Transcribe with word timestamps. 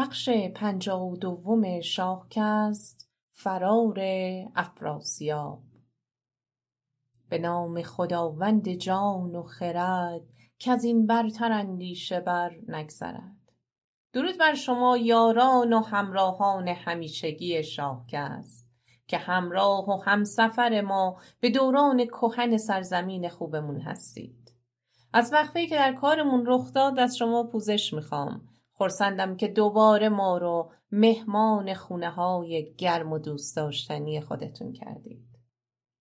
بخش 0.00 0.28
پنجاه 0.28 1.02
و 1.02 1.16
دوم 1.16 1.80
شاهکست 1.80 3.08
فرار 3.32 3.98
افراسیاب. 4.56 5.62
به 7.28 7.38
نام 7.38 7.82
خداوند 7.82 8.68
جان 8.68 9.36
و 9.36 9.42
خرد 9.42 10.22
کز 10.58 10.84
این 10.84 11.06
برتر 11.06 11.52
اندیشه 11.52 12.20
بر 12.20 12.50
نگذرد. 12.68 13.52
درود 14.12 14.38
بر 14.38 14.54
شما 14.54 14.96
یاران 14.96 15.72
و 15.72 15.80
همراهان 15.80 16.68
همیشگی 16.68 17.62
شاهکست 17.62 18.70
که 19.06 19.18
همراه 19.18 19.88
و 19.88 20.02
همسفر 20.02 20.80
ما 20.80 21.16
به 21.40 21.50
دوران 21.50 22.04
کهن 22.04 22.56
سرزمین 22.56 23.28
خوبمون 23.28 23.80
هستید. 23.80 24.52
از 25.12 25.32
وقفه 25.32 25.66
که 25.66 25.74
در 25.74 25.92
کارمون 25.92 26.44
رخ 26.46 26.72
داد 26.72 26.98
از 26.98 27.16
شما 27.16 27.44
پوزش 27.44 27.94
می‌خوام. 27.94 28.50
خرسندم 28.80 29.36
که 29.36 29.48
دوباره 29.48 30.08
ما 30.08 30.38
رو 30.38 30.72
مهمان 30.92 31.74
خونه 31.74 32.10
های 32.10 32.74
گرم 32.78 33.12
و 33.12 33.18
دوست 33.18 33.56
داشتنی 33.56 34.20
خودتون 34.20 34.72
کردید. 34.72 35.38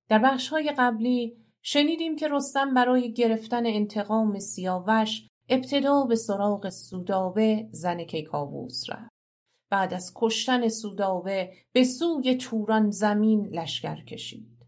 در 0.10 0.20
بخش 0.20 0.50
های 0.50 0.74
قبلی 0.78 1.38
شنیدیم 1.62 2.16
که 2.16 2.28
رستم 2.28 2.74
برای 2.74 3.14
گرفتن 3.14 3.66
انتقام 3.66 4.40
سیاوش 4.40 5.28
ابتدا 5.50 6.04
به 6.04 6.16
سراغ 6.16 6.70
سودابه 6.70 7.68
زن 7.72 8.04
کیکاووس 8.04 8.90
رفت. 8.90 9.12
بعد 9.70 9.94
از 9.94 10.12
کشتن 10.16 10.68
سودابه 10.68 11.52
به 11.72 11.84
سوی 11.84 12.36
توران 12.36 12.92
زمین 12.92 13.46
لشکر 13.48 14.04
کشید. 14.04 14.66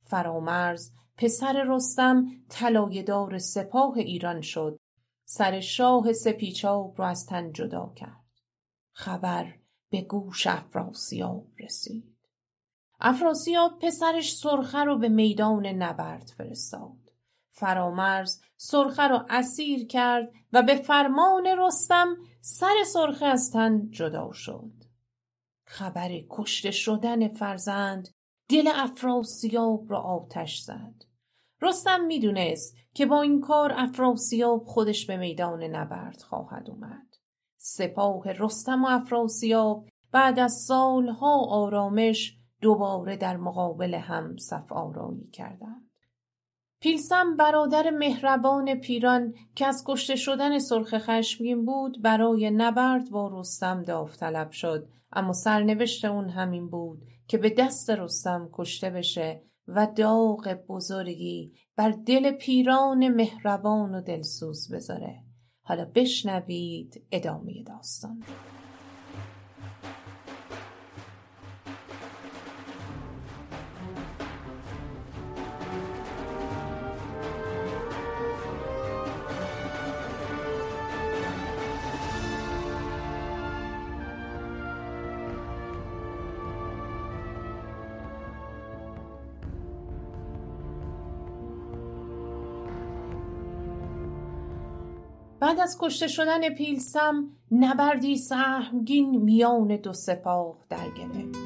فرامرز 0.00 0.90
پسر 1.16 1.64
رستم 1.68 2.26
طلایهدار 2.48 3.38
سپاه 3.38 3.96
ایران 3.96 4.40
شد 4.40 4.78
سر 5.30 5.60
شاه 5.60 6.12
سپیچاب 6.12 6.94
را 6.98 7.08
از 7.08 7.26
تن 7.26 7.52
جدا 7.52 7.92
کرد. 7.96 8.24
خبر 8.92 9.54
به 9.90 10.02
گوش 10.02 10.46
افراسیاب 10.46 11.46
رسید. 11.58 12.16
افراسیاب 13.00 13.78
پسرش 13.78 14.36
سرخه 14.36 14.78
رو 14.78 14.98
به 14.98 15.08
میدان 15.08 15.66
نبرد 15.66 16.32
فرستاد. 16.36 17.12
فرامرز 17.50 18.40
سرخه 18.56 19.02
رو 19.02 19.26
اسیر 19.28 19.86
کرد 19.86 20.32
و 20.52 20.62
به 20.62 20.74
فرمان 20.74 21.46
رستم 21.58 22.16
سر 22.40 22.84
سرخه 22.86 23.26
از 23.26 23.50
تن 23.52 23.90
جدا 23.90 24.32
شد. 24.32 24.72
خبر 25.64 26.10
کشته 26.30 26.70
شدن 26.70 27.28
فرزند 27.28 28.08
دل 28.48 28.70
افراسیاب 28.74 29.90
را 29.90 30.00
آتش 30.00 30.58
زد. 30.58 31.07
رستم 31.62 32.00
می‌دونست 32.00 32.76
که 32.94 33.06
با 33.06 33.22
این 33.22 33.40
کار 33.40 33.72
افراسیاب 33.76 34.64
خودش 34.64 35.06
به 35.06 35.16
میدان 35.16 35.62
نبرد 35.62 36.22
خواهد 36.22 36.70
اومد. 36.70 37.06
سپاه 37.56 38.32
رستم 38.32 38.84
و 38.84 38.86
افراسیاب 38.90 39.88
بعد 40.12 40.38
از 40.38 40.52
سالها 40.52 41.46
آرامش 41.48 42.38
دوباره 42.60 43.16
در 43.16 43.36
مقابل 43.36 43.94
هم 43.94 44.36
صف 44.36 44.72
آرایی 44.72 45.30
کردند. 45.32 45.90
پیلسم 46.80 47.36
برادر 47.36 47.90
مهربان 47.90 48.74
پیران 48.74 49.34
که 49.54 49.66
از 49.66 49.84
کشته 49.86 50.16
شدن 50.16 50.58
سرخ 50.58 50.94
خشمگین 50.98 51.64
بود 51.64 52.02
برای 52.02 52.50
نبرد 52.50 53.10
با 53.10 53.40
رستم 53.40 53.82
داوطلب 53.82 54.50
شد. 54.50 54.88
اما 55.12 55.32
سرنوشت 55.32 56.04
اون 56.04 56.28
همین 56.28 56.68
بود 56.68 57.02
که 57.28 57.38
به 57.38 57.50
دست 57.50 57.90
رستم 57.90 58.50
کشته 58.52 58.90
بشه 58.90 59.42
و 59.68 59.86
داغ 59.96 60.58
بزرگی 60.68 61.52
بر 61.76 61.90
دل 61.90 62.30
پیران 62.30 63.08
مهربان 63.08 63.94
و 63.94 64.00
دلسوز 64.00 64.72
بذاره. 64.72 65.24
حالا 65.62 65.84
بشنوید 65.94 67.02
ادامه 67.12 67.62
داستان. 67.62 68.22
از 95.68 95.78
کشته 95.80 96.06
شدن 96.06 96.48
پیلسم 96.48 97.24
نبردی 97.52 98.16
سهمگین 98.16 99.22
میان 99.22 99.76
دو 99.76 99.92
سپاه 99.92 100.56
در 100.68 100.76
گرفت 100.76 101.38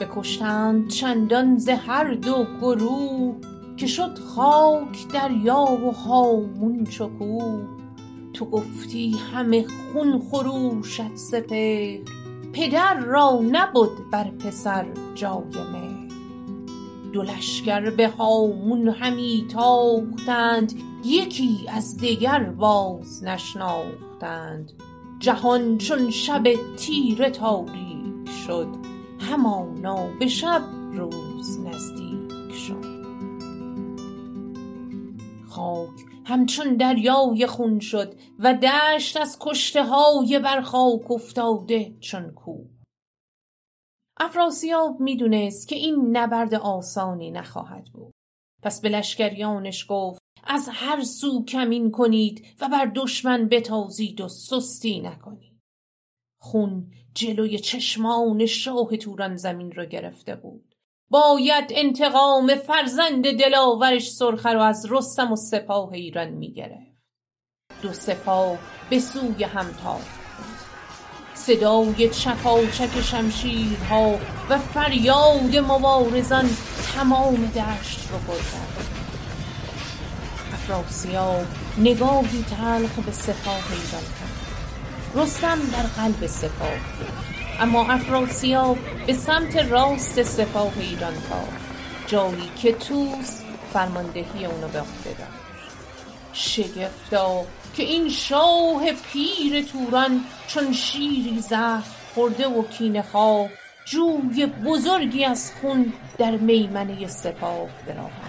بکشتند 0.00 0.90
چندان 0.90 1.58
ز 1.58 1.68
هر 1.68 2.14
دو 2.14 2.46
گروه 2.60 3.36
که 3.76 3.86
شد 3.86 4.18
خاک 4.18 5.08
دریا 5.12 5.78
و 5.86 5.90
هامون 5.90 6.84
چو 6.84 7.08
کوه 7.18 7.68
تو 8.32 8.44
گفتی 8.44 9.16
همه 9.34 9.66
خون 9.92 10.18
خروشد 10.18 11.14
سپهر 11.14 11.98
پدر 12.52 12.94
را 12.94 13.40
نبد 13.42 14.10
بر 14.12 14.30
پسر 14.30 14.86
جای 15.14 15.62
مهر. 15.72 16.08
دو 17.12 17.22
لشکر 17.22 17.90
به 17.90 18.08
هامون 18.08 18.88
همی 18.88 19.46
تاختند 19.52 20.93
یکی 21.04 21.66
از 21.68 21.96
دگر 21.96 22.44
باز 22.44 23.24
نشناختند. 23.24 24.72
جهان 25.18 25.78
چون 25.78 26.10
شب 26.10 26.44
تیره 26.76 27.30
تاریک 27.30 28.30
شد 28.46 28.68
همانا 29.20 30.06
به 30.20 30.26
شب 30.26 30.62
روز 30.92 31.60
نزدیک 31.60 32.54
شد. 32.54 33.04
خاک 35.48 35.90
همچون 36.24 36.76
دریای 36.76 37.46
خون 37.46 37.80
شد 37.80 38.14
و 38.38 38.54
دشت 38.54 39.16
از 39.16 39.38
کشته 39.40 39.84
های 39.84 40.38
بر 40.38 40.60
خاک 40.60 41.10
افتاده 41.10 41.96
چون 42.00 42.30
کوه 42.30 42.66
افراسیاب 44.20 45.00
می‌دونست 45.00 45.68
که 45.68 45.76
این 45.76 46.16
نبرد 46.16 46.54
آسانی 46.54 47.30
نخواهد 47.30 47.84
بود. 47.92 48.12
پس 48.62 48.80
به 48.80 48.88
لشکریانش 48.88 49.86
گفت 49.88 50.23
از 50.46 50.68
هر 50.72 51.02
سو 51.02 51.44
کمین 51.44 51.90
کنید 51.90 52.46
و 52.60 52.68
بر 52.68 52.92
دشمن 52.94 53.48
بتازید 53.48 54.20
و 54.20 54.28
سستی 54.28 55.00
نکنید. 55.00 55.60
خون 56.40 56.90
جلوی 57.14 57.58
چشمان 57.58 58.46
شاه 58.46 58.96
توران 58.96 59.36
زمین 59.36 59.72
را 59.72 59.84
گرفته 59.84 60.36
بود. 60.36 60.74
باید 61.10 61.64
انتقام 61.70 62.54
فرزند 62.54 63.38
دلاورش 63.38 64.10
سرخه 64.10 64.48
رو 64.48 64.60
از 64.60 64.86
رستم 64.90 65.32
و 65.32 65.36
سپاه 65.36 65.92
ایران 65.92 66.28
می‌گرفت 66.28 67.08
دو 67.82 67.92
سپاه 67.92 68.58
به 68.90 68.98
سوی 68.98 69.44
هم 69.44 69.66
صدای 71.34 72.08
چکاچک 72.08 73.00
شمشیرها 73.00 74.18
و 74.50 74.58
فریاد 74.58 75.56
مبارزان 75.56 76.50
تمام 76.94 77.34
دشت 77.46 78.08
رو 78.10 78.18
کرد 78.18 78.73
افراسیاب 80.64 81.46
نگاهی 81.78 82.44
تلخ 82.50 82.90
به 83.06 83.12
سپاه 83.12 83.64
ایران 83.70 84.02
کرد. 84.18 84.44
رستم 85.14 85.58
در 85.72 86.02
قلب 86.02 86.26
سپاه 86.26 86.70
بود. 86.70 87.08
اما 87.60 87.92
افراسیاب 87.92 88.78
به 89.06 89.12
سمت 89.12 89.56
راست 89.56 90.22
سپاه 90.22 90.72
ایران 90.80 91.12
تاخت. 91.12 91.64
جایی 92.06 92.50
که 92.56 92.72
توس 92.72 93.40
فرماندهی 93.72 94.46
اونو 94.46 94.68
به 94.68 94.80
عهده 94.80 95.10
داشت. 95.18 95.32
شگفتا 96.32 97.44
که 97.76 97.82
این 97.82 98.08
شاه 98.08 98.82
پیر 99.12 99.62
توران 99.62 100.24
چون 100.46 100.72
شیری 100.72 101.40
زخم 101.40 101.84
خورده 102.14 102.48
و 102.48 102.62
کینه 102.62 103.02
خواه 103.02 103.48
جوی 103.84 104.46
بزرگی 104.46 105.24
از 105.24 105.52
خون 105.60 105.92
در 106.18 106.30
میمنه 106.30 107.06
سپاه 107.06 107.68
براهند 107.86 108.23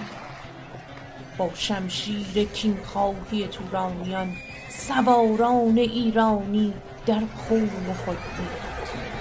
با 1.38 1.50
شمشیر 1.56 2.44
کینخواهی 2.54 3.48
تورانیان 3.48 4.34
سواران 4.70 5.78
ایرانی 5.78 6.74
در 7.06 7.22
خون 7.36 7.70
خود 8.06 8.18
می‌رفتند 8.40 9.16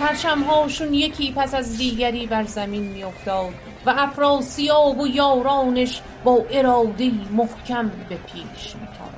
پرچمهاشون 0.00 0.94
یکی 0.94 1.32
پس 1.32 1.54
از 1.54 1.78
دیگری 1.78 2.26
بر 2.26 2.44
زمین 2.44 2.82
میافتاد 2.82 3.54
و 3.86 3.94
افراسیاب 3.98 5.00
و 5.00 5.06
یارانش 5.06 6.02
با 6.24 6.44
ارادهای 6.50 7.12
محکم 7.30 7.88
به 8.08 8.16
پیش 8.16 8.76
میتاختند. 8.76 9.12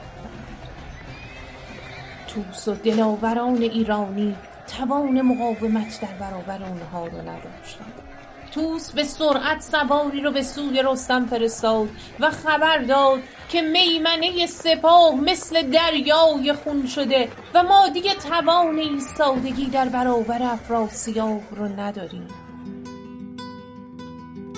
طوس 2.28 2.68
و 2.68 2.74
دلاوران 2.74 3.62
ایرانی 3.62 4.36
توان 4.78 5.22
مقاومت 5.22 6.00
در 6.00 6.14
برابر 6.20 6.62
آنها 6.62 7.06
را 7.06 7.20
نداشتند. 7.20 8.13
توس 8.54 8.90
به 8.90 9.04
سرعت 9.04 9.62
سواری 9.62 10.20
رو 10.20 10.30
به 10.30 10.42
سوی 10.42 10.82
رستم 10.82 11.26
فرستاد 11.26 11.88
و 12.20 12.30
خبر 12.30 12.78
داد 12.78 13.20
که 13.48 13.62
میمنه 13.62 14.46
سپاه 14.46 15.14
مثل 15.14 15.70
دریای 15.70 16.52
خون 16.52 16.86
شده 16.86 17.28
و 17.54 17.62
ما 17.62 17.88
دیگه 17.88 18.14
توان 18.14 18.78
ایستادگی 18.78 19.66
در 19.66 19.88
برابر 19.88 20.42
افراسیاب 20.42 21.42
رو 21.56 21.64
نداریم. 21.64 22.28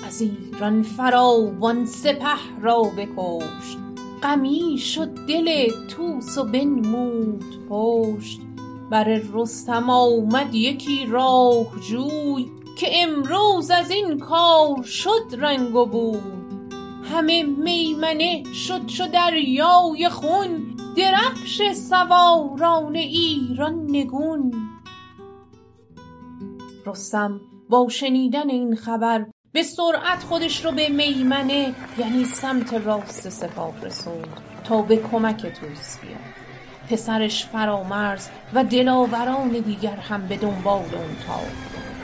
از 0.06 0.20
ایران 0.20 0.82
فراوان 0.82 1.86
سپه 1.86 2.60
را 2.62 2.82
بکشت. 2.82 3.78
غمی 4.22 4.78
شد 4.78 5.08
دل 5.28 5.70
توس 5.88 6.38
و 6.38 6.44
بنمود 6.44 7.68
پشت. 7.68 8.40
بر 8.90 9.20
رستم 9.34 9.90
آمد 9.90 10.54
یکی 10.54 11.06
راهجوی 11.06 12.55
که 12.76 13.02
امروز 13.02 13.70
از 13.70 13.90
این 13.90 14.18
کار 14.18 14.82
شد 14.82 15.34
رنگ 15.38 15.74
و 15.74 15.86
بوی 15.86 16.20
همه 17.12 17.42
میمنه 17.42 18.42
شد 18.52 18.86
چو 18.86 19.06
دریای 19.06 20.08
خون 20.08 20.76
درفش 20.96 21.72
سواران 21.72 22.96
ایران 22.96 23.86
نگون. 23.88 24.52
رستم 26.86 27.40
با 27.68 27.88
شنیدن 27.88 28.50
این 28.50 28.76
خبر 28.76 29.26
به 29.52 29.62
سرعت 29.62 30.22
خودش 30.22 30.64
رو 30.64 30.72
به 30.72 30.88
میمنه 30.88 31.74
یعنی 31.98 32.24
سمت 32.24 32.74
راست 32.74 33.28
سپاه 33.28 33.74
رسوند 33.82 34.40
تا 34.64 34.82
به 34.82 34.96
کمک 34.96 35.46
توس 35.46 35.98
بیاد. 35.98 36.36
پسرش 36.90 37.46
فرامرز 37.46 38.28
و 38.54 38.64
دلاوران 38.64 39.48
دیگر 39.48 39.96
هم 39.96 40.28
به 40.28 40.36
دنبال 40.36 40.94
اون 40.94 41.16
تاختند 41.26 41.95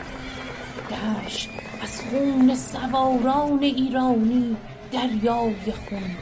دشت 0.90 1.50
از 1.82 2.00
خون 2.00 2.54
سواران 2.54 3.62
ایرانی 3.62 4.56
دریای 4.92 5.72
خون. 5.88 6.16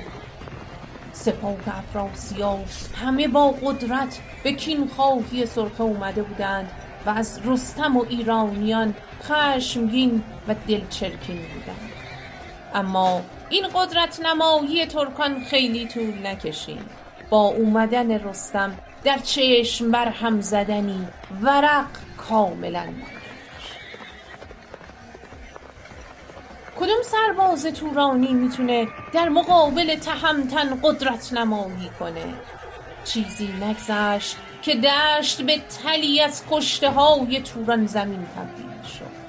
سپاه 1.12 1.56
افراسیاب 1.66 2.64
همه 3.04 3.28
با 3.28 3.50
قدرت 3.50 4.18
به 4.44 4.52
کینخواهی 4.52 5.46
سرخه 5.46 5.80
اومده 5.80 6.22
بودند 6.22 6.70
و 7.06 7.10
از 7.10 7.40
رستم 7.44 7.96
و 7.96 8.04
ایرانیان 8.08 8.94
خشمگین 9.22 10.22
و 10.48 10.54
دلچرکین 10.68 11.36
بودند. 11.36 11.90
اما 12.74 13.22
این 13.50 13.64
قدرت 13.74 14.20
نمایی 14.20 14.86
ترکان 14.86 15.44
خیلی 15.44 15.88
طول 15.88 16.26
نکشید. 16.26 17.00
با 17.30 17.40
اومدن 17.40 18.10
رستم 18.10 18.78
در 19.04 19.18
چشم 19.18 19.90
بر 19.90 20.08
هم 20.08 20.40
زدنی 20.40 21.08
ورق 21.42 21.86
کاملا 22.16 22.84
کدوم 26.80 27.02
سرباز 27.04 27.66
تورانی 27.66 28.34
می‌تونه 28.34 28.88
در 29.12 29.28
مقابل 29.28 29.96
تهمتن 29.96 30.80
قدرت 30.82 31.32
نمایی 31.32 31.90
کنه؟ 31.98 32.24
چیزی 33.04 33.48
نگذشت 33.60 34.36
که 34.62 34.74
دشت 34.74 35.42
به 35.42 35.60
تلی 35.82 36.20
از 36.20 36.42
کشته 36.50 36.90
های 36.90 37.40
توران 37.40 37.86
زمین 37.86 38.26
تبدیل 38.36 38.82
شد. 38.98 39.20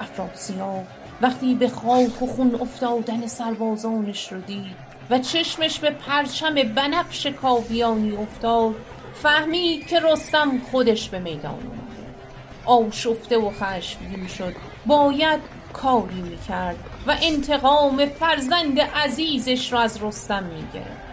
افراسیاب 0.00 0.86
وقتی 1.20 1.54
به 1.54 1.68
خاک 1.68 2.22
و 2.22 2.26
خون 2.26 2.54
افتادن 2.60 3.26
سربازانش 3.26 4.32
رو 4.32 4.40
دید 4.40 4.76
و 5.10 5.18
چشمش 5.18 5.78
به 5.78 5.90
پرچم 5.90 6.54
بنفش 6.54 7.26
کاویانی 7.26 8.16
افتاد 8.16 8.74
فهمید 9.14 9.86
که 9.86 10.00
رستم 10.00 10.58
خودش 10.70 11.08
به 11.08 11.18
میدان 11.18 11.54
اومده. 11.54 12.86
آشفته 12.86 13.38
و 13.38 13.50
خشمگین 13.50 14.26
شد. 14.26 14.54
باید 14.86 15.59
کاری 15.72 16.22
می‌کرد 16.22 16.76
و 17.06 17.16
انتقام 17.22 18.06
فرزند 18.06 18.80
عزیزش 18.80 19.72
را 19.72 19.80
از 19.80 20.02
رستم 20.02 20.44
می‌گرفت. 20.44 21.10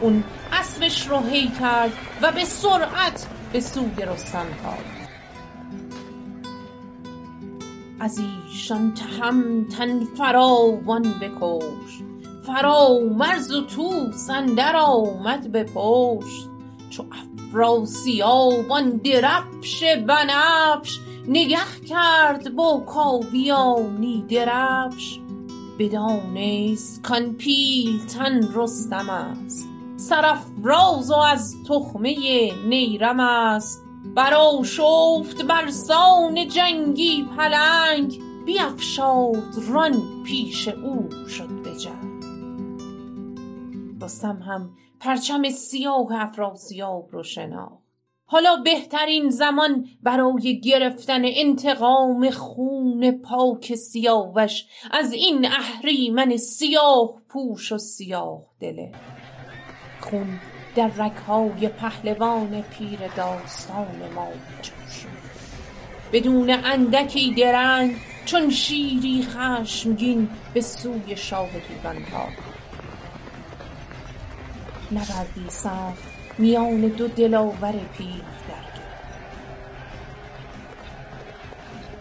اون 0.00 0.24
اسبش 0.52 1.06
رو 1.08 1.20
هی 1.20 1.48
کرد 1.60 1.92
و 2.22 2.32
به 2.32 2.44
سرعت 2.44 3.26
به 3.52 3.60
سوی 3.60 4.04
رستم 4.06 4.46
تاخت 4.62 5.00
از 8.00 8.20
ایشان 8.48 8.94
تهمتن 8.94 10.04
فراوان 10.04 11.02
بکش 11.02 12.02
فرامرز 12.46 13.52
و 13.52 13.66
طوس 13.66 14.30
اندر 14.30 14.76
آمد 14.76 15.52
به 15.52 15.64
پشت. 15.64 16.48
چو 16.90 17.04
افراسیاب 17.12 18.72
آن 18.72 18.90
درفش 18.90 19.84
بنفش 20.06 20.98
نگه 21.28 21.80
کرد 21.88 22.54
با 22.54 22.80
کاویانی 22.86 24.24
درفش. 24.28 25.20
بدانست 25.78 27.02
کان 27.02 27.34
پیلتن 27.34 28.54
رستم 28.54 29.10
است. 29.10 29.68
سرافراز 29.96 31.10
و 31.10 31.14
از 31.14 31.56
تخمه 31.68 32.16
نیرم 32.68 33.20
است. 33.20 33.84
برآشفت 34.14 35.42
برسان 35.42 36.48
جنگی 36.48 37.28
پلنگ. 37.36 38.20
بیفشارد 38.46 39.58
ران 39.68 40.22
پیش 40.26 40.68
او 40.68 41.08
شد 41.28 41.62
به 41.62 41.76
جنگ. 41.76 42.24
رستم 44.02 44.42
هم 44.42 44.70
پرچم 45.00 45.50
سیاه 45.50 46.06
افراسیاب 46.12 47.08
رو 47.12 47.22
شناخت. 47.22 47.89
حالا 48.32 48.56
بهترین 48.56 49.30
زمان 49.30 49.86
برای 50.02 50.60
گرفتن 50.60 51.22
انتقام 51.24 52.30
خون 52.30 53.10
پاک 53.10 53.74
سیاوش. 53.74 54.64
از 54.90 55.12
این 55.12 55.46
اهریمن 55.46 56.36
سیاه 56.36 57.14
پوش 57.28 57.72
و 57.72 57.78
سیاه 57.78 58.42
دله. 58.60 58.92
خون 60.00 60.40
در 60.74 60.90
رگهای 60.98 61.68
پهلوان 61.68 62.62
پیر 62.62 62.98
داستان 63.16 64.12
ما 64.14 64.28
شد 64.88 65.08
بدون 66.12 66.50
اندکی 66.50 67.34
درنگ 67.34 67.96
چون 68.24 68.50
شیری 68.50 69.22
خشمگین 69.22 70.28
به 70.54 70.60
سوی 70.60 71.16
شاه 71.16 71.48
توران 71.48 72.04
تاخت 72.04 72.50
نبردی 74.92 75.50
سخت 75.50 76.09
میان 76.40 76.80
دو 76.80 77.08
دلاور 77.08 77.72
پیر 77.72 78.22
در 78.48 78.70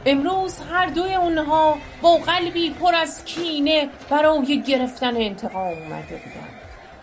امروز 0.05 0.59
هر 0.71 0.85
دوی 0.85 1.15
اونها 1.15 1.77
با 2.01 2.17
قلبی 2.17 2.69
پر 2.69 2.95
از 2.95 3.25
کینه 3.25 3.89
برای 4.09 4.61
گرفتن 4.61 5.17
انتقام 5.17 5.67
اومده 5.67 6.15
بودند. 6.15 6.59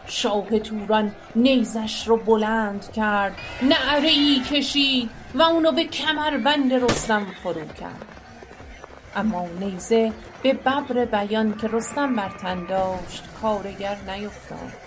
شاه 0.07 0.59
توران 0.59 1.13
نیزش 1.37 2.09
رو 2.09 2.17
بلند 2.17 2.93
کرد 2.93 3.37
نعره 3.63 4.09
ای 4.09 4.43
کشید 4.51 5.11
و 5.35 5.43
اونو 5.43 5.73
به 5.73 5.85
کمربند 5.85 6.73
رستم 6.73 7.27
فرو 7.43 7.65
کرد. 7.81 8.05
اما 9.17 9.47
نیزه 9.61 10.13
به 10.43 10.53
ببر 10.53 11.05
بیان 11.05 11.57
که 11.59 11.69
رستم 11.69 12.17
بر 12.17 12.29
تن 12.29 12.67
داشت 12.67 13.25
کارگر 13.43 13.97
نیفتاد. 14.07 14.86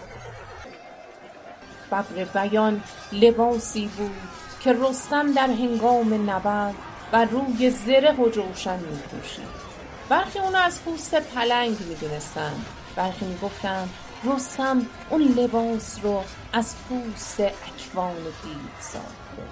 ببر 1.91 2.24
بیان 2.24 2.84
لباسی 3.12 3.89
بود 3.98 4.12
که 4.60 4.74
رستم 4.74 5.34
در 5.34 5.48
هنگام 5.48 6.29
نبرد 6.29 6.75
بر 7.12 7.25
روی 7.25 7.69
زره 7.69 8.12
و 8.12 8.29
جوشن 8.29 8.79
می 8.79 8.98
پوشید. 8.98 9.69
برخی 10.10 10.39
اونو 10.39 10.58
از 10.58 10.81
پوست 10.84 11.15
پلنگ 11.15 11.77
می 11.79 11.96
دونستن 11.96 12.53
برخی 12.96 13.25
می 13.25 13.38
گفتن 13.38 13.89
رستم 14.24 14.86
اون 15.10 15.22
لباس 15.22 16.00
رو 16.03 16.24
از 16.53 16.75
پوست 16.89 17.39
اکوان 17.39 18.15
دیو 18.15 18.81
ساخته 18.81 19.43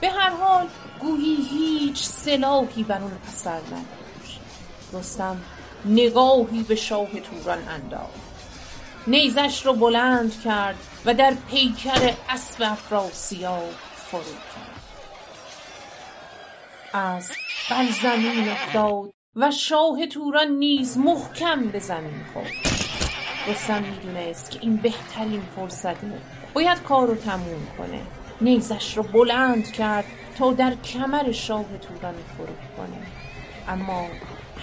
به 0.00 0.10
هر 0.10 0.30
حال 0.30 0.66
گویی 1.00 1.36
هیچ 1.50 2.02
سلاحی 2.02 2.82
بر 2.82 3.00
اون 3.00 3.12
اثر 3.28 3.50
نداشت. 3.56 4.40
رستم 4.92 5.42
نگاهی 5.84 6.62
به 6.62 6.74
شاه 6.74 7.08
توران 7.20 7.68
انداخت. 7.68 8.23
نیزش 9.06 9.66
رو 9.66 9.72
بلند 9.72 10.42
کرد 10.42 10.76
و 11.04 11.14
در 11.14 11.34
پیکر 11.50 12.14
اسب 12.28 12.62
افراسیاب 12.62 13.70
فرو 13.96 14.20
کرد. 14.22 14.80
اسب 16.94 17.34
بر 17.70 17.86
زمین 18.02 18.48
افتاد 18.48 19.10
و 19.36 19.50
شاه 19.50 20.06
توران 20.06 20.48
نیز 20.48 20.98
محکم 20.98 21.68
به 21.68 21.78
زمین 21.78 22.24
خورد. 22.32 22.52
رستم 23.48 23.82
می‌دونست 23.82 24.50
که 24.50 24.58
این 24.62 24.76
بهترین 24.76 25.42
فرصته. 25.56 26.22
باید 26.54 26.82
کار 26.82 27.06
رو 27.06 27.14
تموم 27.14 27.66
کنه. 27.78 28.00
نیزش 28.40 28.96
رو 28.96 29.02
بلند 29.02 29.72
کرد 29.72 30.04
تا 30.38 30.52
در 30.52 30.74
کمر 30.74 31.32
شاه 31.32 31.64
توران 31.64 32.14
فرو 32.36 32.76
کنه. 32.76 33.06
اما 33.68 34.06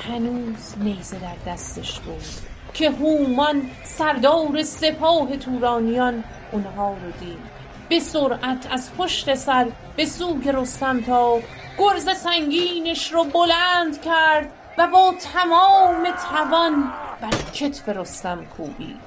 هنوز 0.07 0.77
نیزه 0.77 1.19
در 1.19 1.51
دستش 1.51 1.99
بود. 1.99 2.50
که 2.73 2.91
هومان 2.91 3.69
سردار 3.83 4.63
سپاه 4.63 5.37
تورانیان 5.37 6.23
اونها 6.51 6.89
رو 6.89 7.11
دید. 7.19 7.51
به 7.89 7.99
سرعت 7.99 8.67
از 8.71 8.93
پشت 8.97 9.35
سر 9.35 9.67
به 9.95 10.05
سوی 10.05 10.51
رستم 10.51 11.01
تا 11.01 11.39
گرز 11.77 12.17
سنگینش 12.17 13.11
رو 13.11 13.23
بلند 13.23 14.01
کرد 14.01 14.49
و 14.77 14.87
با 14.87 15.13
تمام 15.33 16.07
توان 16.11 16.93
بر 17.21 17.51
کتف 17.53 17.89
رستم 17.89 18.45
کوبید. 18.45 18.99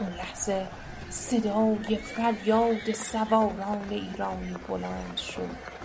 اون 0.00 0.14
لحظه 0.14 0.66
صدای 1.10 1.96
فریاد 1.96 2.92
سواران 2.92 3.86
ایرانی 3.90 4.56
بلند 4.68 5.16
شد. 5.16 5.78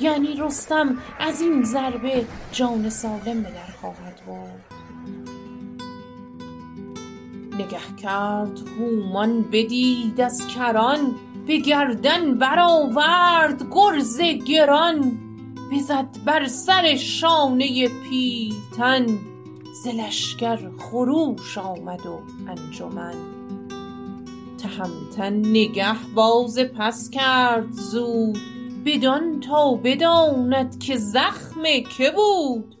یعنی 0.00 0.36
رستم 0.40 0.98
از 1.20 1.40
این 1.40 1.64
ضربه 1.64 2.26
جان 2.52 2.90
سالم 2.90 3.42
به 3.42 3.50
در 3.50 3.72
خواهد 3.80 4.20
برد. 4.26 4.74
نگه 7.58 7.96
کرد 8.02 8.60
هومان 8.78 9.42
بدید 9.42 10.20
از 10.20 10.46
کران 10.46 11.14
به 11.46 11.58
گردن 11.58 12.38
برآورد 12.38 13.66
گرز 13.70 14.20
گران 14.20 15.18
بزد 15.72 16.08
بر 16.24 16.46
سر 16.46 16.96
شانه 16.96 17.88
پیلتن 17.88 19.06
ز 19.82 19.86
لشکر 19.86 20.70
خروش 20.78 21.58
آمد 21.58 22.06
و 22.06 22.20
انجمن. 22.48 23.14
تهمتن 24.58 25.32
نگه 25.36 25.96
باز 26.14 26.58
پس 26.58 27.10
کرد 27.10 27.72
زود 27.72 28.38
بدان 28.84 29.40
تا 29.40 29.74
بداند 29.74 30.78
که 30.78 30.96
زخم 30.96 31.62
که 31.96 32.10
بود. 32.10 32.76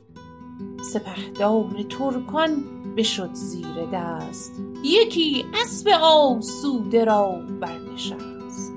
سپهدار 0.92 1.82
ترکان 1.88 2.73
بشد 2.96 3.32
زیر 3.32 3.86
دست. 3.92 4.52
یکی 4.84 5.44
اسب 5.54 5.88
آسوده 6.02 7.04
را 7.04 7.42
برنشست. 7.60 8.72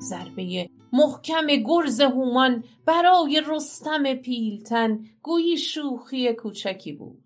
ضربه 0.00 0.68
محکم 0.92 1.46
گرز 1.46 2.00
هومان 2.00 2.64
برای 2.86 3.42
رستم 3.46 4.14
پیلتن 4.14 5.04
گویی 5.22 5.58
شوخی 5.58 6.32
کوچکی 6.32 6.92
بود. 6.92 7.24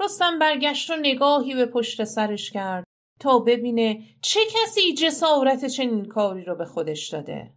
رستم 0.00 0.38
برگشت 0.38 0.90
و 0.90 0.96
نگاهی 0.96 1.54
به 1.54 1.66
پشت 1.66 2.04
سرش 2.04 2.50
کرد 2.50 2.84
تا 3.20 3.38
ببینه 3.38 4.02
چه 4.20 4.40
کسی 4.50 4.94
جسارت 4.94 5.66
چنین 5.66 6.04
کاری 6.04 6.44
رو 6.44 6.54
به 6.54 6.64
خودش 6.64 7.08
داده. 7.08 7.54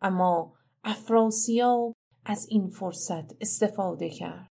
اما 0.00 0.52
افراسیاب 0.84 1.92
از 2.24 2.46
این 2.50 2.68
فرصت 2.68 3.42
استفاده 3.42 4.10
کرد. 4.10 4.47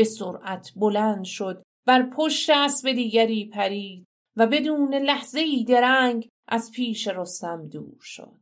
به 0.00 0.04
سرعت 0.04 0.72
بلند 0.76 1.24
شد 1.24 1.62
بر 1.86 2.10
پشت 2.16 2.50
اسب 2.50 2.92
دیگری 2.92 3.48
پرید 3.48 4.06
و 4.36 4.46
بدون 4.46 4.94
لحظه 4.94 5.40
ای 5.40 5.64
درنگ 5.64 6.28
از 6.48 6.70
پیش 6.74 7.08
رستم 7.08 7.68
دور 7.68 7.98
شد. 8.00 8.40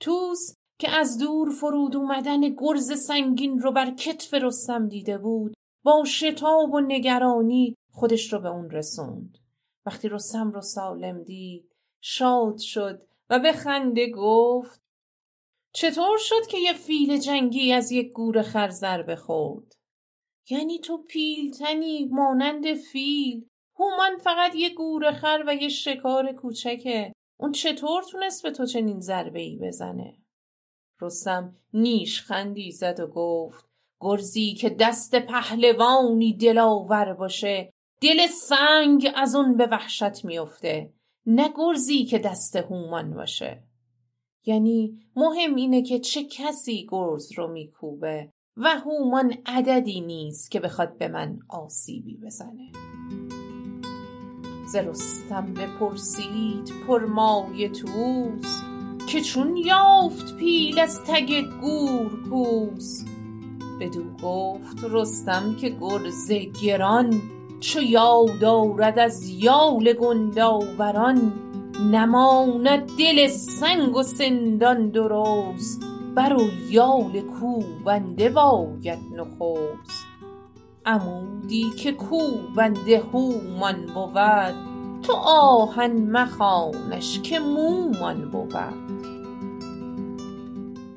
توس 0.00 0.54
که 0.78 0.90
از 0.90 1.18
دور 1.18 1.50
فرود 1.50 1.96
اومدن 1.96 2.40
گرز 2.40 3.06
سنگین 3.06 3.58
رو 3.58 3.72
بر 3.72 3.90
کتف 3.90 4.34
رستم 4.34 4.88
دیده 4.88 5.18
بود 5.18 5.54
با 5.84 6.04
شتاب 6.04 6.74
و 6.74 6.80
نگرانی 6.80 7.76
خودش 7.92 8.32
رو 8.32 8.38
به 8.38 8.48
اون 8.48 8.70
رسوند. 8.70 9.38
وقتی 9.86 10.08
رستم 10.08 10.50
رو 10.50 10.60
سالم 10.60 11.22
دید 11.22 11.72
شاد 12.00 12.58
شد 12.58 13.02
و 13.30 13.38
به 13.38 13.52
خنده 13.52 14.10
گفت 14.10 14.80
چطور 15.72 16.18
شد 16.18 16.46
که 16.50 16.58
یه 16.58 16.72
فیل 16.72 17.18
جنگی 17.18 17.72
از 17.72 17.92
یک 17.92 18.12
گور 18.12 18.42
خر 18.42 18.70
ضربه 18.70 19.16
خورد 19.16 19.74
یعنی 20.50 20.78
تو 20.78 20.98
پیلتنی 20.98 22.04
مانند 22.04 22.74
فیل. 22.74 23.48
هومان 23.78 24.18
فقط 24.18 24.54
یه 24.54 24.74
گور 24.74 25.12
خر 25.12 25.44
و 25.46 25.54
یه 25.54 25.68
شکار 25.68 26.32
کوچکه. 26.32 27.12
اون 27.40 27.52
چطور 27.52 28.02
تونست 28.02 28.42
به 28.42 28.50
تو 28.50 28.66
چنین 28.66 29.00
ضربه 29.00 29.40
ای 29.40 29.56
بزنه؟ 29.56 30.16
رستم 31.00 31.56
نیش 31.74 32.22
خندی 32.22 32.70
زد 32.70 33.00
و 33.00 33.06
گفت 33.06 33.64
گرزی 34.00 34.54
که 34.54 34.70
دست 34.70 35.14
پهلوانی 35.14 36.36
دلاور 36.36 37.12
باشه. 37.12 37.70
دل 38.00 38.26
سنگ 38.26 39.12
از 39.16 39.34
اون 39.34 39.56
به 39.56 39.66
وحشت 39.66 40.24
میفته 40.24 40.92
نه 41.26 41.52
گرزی 41.56 42.04
که 42.04 42.18
دست 42.18 42.56
هومان 42.56 43.14
باشه. 43.14 43.62
یعنی 44.46 45.00
مهم 45.16 45.54
اینه 45.54 45.82
که 45.82 45.98
چه 45.98 46.24
کسی 46.24 46.86
گرز 46.90 47.32
رو 47.32 47.52
میکوبه. 47.52 48.30
و 48.56 48.68
هومان 48.68 49.34
عددی 49.46 50.00
نیست 50.00 50.50
که 50.50 50.60
بخواد 50.60 50.98
به 50.98 51.08
من 51.08 51.38
آسیبی 51.48 52.16
بزنه. 52.16 52.72
ز 54.66 54.76
رستم 54.76 55.54
بپرسید 55.54 56.72
پرمای 56.88 57.68
توس 57.68 58.62
که 59.06 59.20
چون 59.20 59.56
یافت 59.56 60.36
پیل 60.36 60.78
از 60.78 61.00
تگ 61.06 61.44
گور 61.60 62.28
کوس 62.30 63.04
بدو 63.80 64.04
گفت 64.22 64.84
رستم 64.90 65.56
که 65.60 65.68
گرز 65.68 66.32
گران 66.62 67.22
چو 67.60 67.82
یاد 67.82 68.44
آرد 68.44 68.98
از 68.98 69.28
یال 69.28 69.92
گنداوران 69.92 71.32
نماند 71.90 72.98
دل 72.98 73.28
سنگ 73.28 73.96
و 73.96 74.02
سندان 74.02 74.90
درست. 74.90 75.93
بر 76.14 76.32
و 76.32 76.70
یال 76.70 77.20
کوبنده 77.20 78.30
باید 78.30 78.98
نخست. 79.12 80.06
عمودی 80.86 81.70
که 81.70 81.92
کوبنده 81.92 83.00
هومان 83.00 83.86
بود 83.86 84.54
تو 85.02 85.12
آهن 85.26 86.10
مخوانش 86.10 87.20
که 87.20 87.38
مومان 87.38 88.30
بود. 88.30 88.54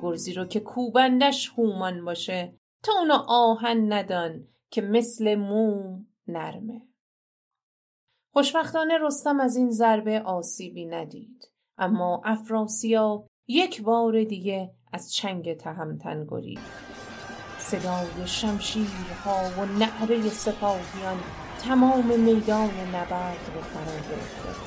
گرزی 0.01 0.33
رو 0.33 0.45
که 0.45 0.59
کوبندش 0.59 1.49
هومان 1.49 2.05
باشه 2.05 2.53
تو 2.83 2.91
اونو 2.99 3.17
آهن 3.27 3.93
ندان 3.93 4.47
که 4.69 4.81
مثل 4.81 5.35
موم 5.35 6.07
نرمه. 6.27 6.81
خوشبختانه 8.33 8.97
رستم 9.01 9.39
از 9.39 9.55
این 9.55 9.71
ضربه 9.71 10.19
آسیبی 10.21 10.85
ندید 10.85 11.51
اما 11.77 12.21
افراسیاب 12.25 13.27
یک 13.47 13.81
بار 13.81 14.23
دیگه 14.23 14.76
از 14.93 15.13
چنگ 15.13 15.57
تهمتن 15.57 16.25
گریخت. 16.29 16.71
صدای 17.59 18.27
شمشیرها 18.27 19.39
و 19.57 19.65
نعره 19.65 20.29
سپاهیان 20.29 21.19
تمام 21.63 22.19
میدان 22.19 22.69
نبرد 22.95 23.51
رو 23.55 23.61
فرا 23.61 23.95
گرفته. 24.09 24.61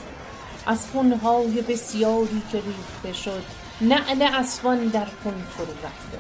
از 0.67 0.87
خونهای 0.91 1.63
بسیاری 1.63 2.43
که 2.53 2.61
ریخته 2.61 3.13
شد 3.13 3.43
نعل 3.81 4.23
اسبان 4.23 4.87
در 4.87 5.07
خون 5.23 5.43
فرو 5.43 5.73
رفته. 5.73 6.19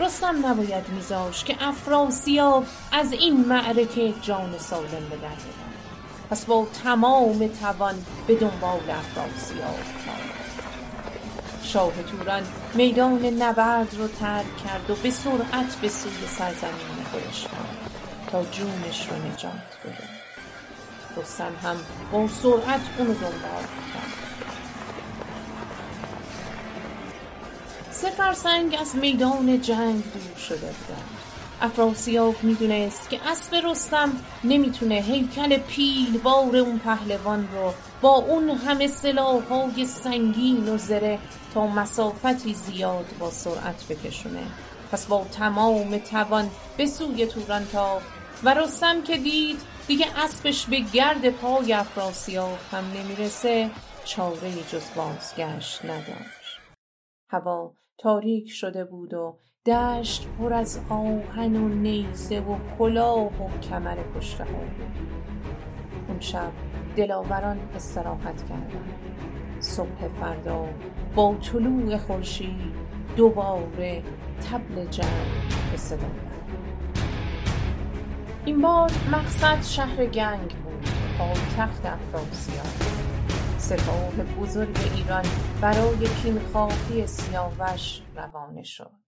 رستم 0.00 0.46
نباید 0.46 0.88
میذاش 0.88 1.44
که 1.44 1.56
افراسیاب 1.60 2.66
از 2.92 3.12
این 3.12 3.44
معرکه 3.44 4.14
جان 4.22 4.58
سالم 4.58 5.08
به 5.10 5.16
در 5.16 5.36
پس 6.30 6.44
با 6.44 6.66
تمام 6.84 7.48
توان 7.48 7.94
به 8.26 8.34
دنبال 8.34 8.90
افراسیاب 8.90 9.76
تاخت 10.06 10.25
شاه 11.66 12.02
توران 12.02 12.42
میدان 12.74 13.24
نبرد 13.24 13.94
رو 13.94 14.08
ترک 14.08 14.56
کرد 14.64 14.90
و 14.90 14.94
به 14.94 15.10
سرعت 15.10 15.76
به 15.82 15.88
سوی 15.88 16.26
سرزمین 16.38 17.04
خودش 17.10 17.44
رفت 17.44 18.30
تا 18.30 18.44
جونش 18.44 19.08
رو 19.08 19.16
نجات 19.16 19.78
بده. 19.84 20.08
رستم 21.16 21.52
هم 21.62 21.76
با 22.12 22.28
سرعت 22.28 22.80
اونو 22.98 23.14
دنبال 23.14 23.62
کرد. 23.94 24.12
سه 27.90 28.10
فرسنگ 28.10 28.76
از 28.80 28.96
میدان 28.96 29.60
جنگ 29.60 30.02
دور 30.12 30.36
شده 30.48 30.56
بودند. 30.56 31.35
افراسیاب 31.60 32.34
می‌دونست 32.42 33.10
که 33.10 33.20
اسب 33.26 33.54
رستم 33.54 34.12
نمی‌تونه 34.44 34.94
هیکل 34.94 35.56
پیلوار 35.56 36.56
اون 36.56 36.78
پهلوان 36.78 37.48
رو 37.52 37.72
با 38.00 38.14
اون 38.14 38.50
همه 38.50 38.86
سلاحهای 38.86 39.84
سنگین 39.84 40.68
و 40.68 40.78
زره 40.78 41.18
تا 41.54 41.66
مسافتی 41.66 42.54
زیاد 42.54 43.06
با 43.18 43.30
سرعت 43.30 43.84
بکشونه. 43.88 44.46
پس 44.92 45.06
با 45.06 45.24
تمام 45.24 45.98
توان 45.98 46.50
به 46.76 46.86
سوی 46.86 47.26
توران 47.26 47.66
تاخت 47.66 48.06
و 48.44 48.54
رستم 48.54 49.02
که 49.02 49.16
دید 49.16 49.60
دیگه 49.86 50.06
اسبش 50.16 50.66
به 50.66 50.80
گرد 50.80 51.30
پای 51.30 51.72
افراسیاب 51.72 52.58
هم 52.72 52.84
نمی‌رسه 52.84 53.70
چاره 54.04 54.52
جز 54.72 54.84
بازگشت 54.96 55.84
نداشت. 55.84 56.60
هوا 57.30 57.74
تاریک 57.98 58.50
شده 58.50 58.84
بود 58.84 59.14
و 59.14 59.38
دشت 59.66 60.28
پر 60.38 60.52
از 60.52 60.80
آهن 60.88 61.56
و 61.56 61.68
نیزه 61.68 62.40
و 62.40 62.56
کلاه 62.78 63.42
و 63.42 63.58
کمر 63.70 63.96
کشته 64.16 64.44
ها. 64.44 64.50
اون 66.08 66.20
شب 66.20 66.52
دلاوران 66.96 67.58
استراحت 67.74 68.48
کردند. 68.48 68.94
صبح 69.60 70.08
فردا 70.20 70.68
با 71.14 71.34
طلوع 71.34 71.96
خورشید 71.96 72.74
دوباره 73.16 74.02
تبل 74.50 74.84
جنگ 74.84 75.52
به 75.70 75.76
صدا 75.76 76.10
این 78.44 78.60
بار 78.60 78.90
مقصد 79.12 79.62
شهر 79.62 80.06
گنگ 80.06 80.50
بود 80.50 80.88
پایتخت 81.18 81.86
افراسیاب 81.86 82.66
سپاه 83.58 84.12
بزرگ 84.40 84.78
ایران 84.94 85.24
برای 85.60 86.06
کینخواهی 86.22 87.06
سیاوش 87.06 88.02
روانه 88.16 88.62
شد. 88.62 89.05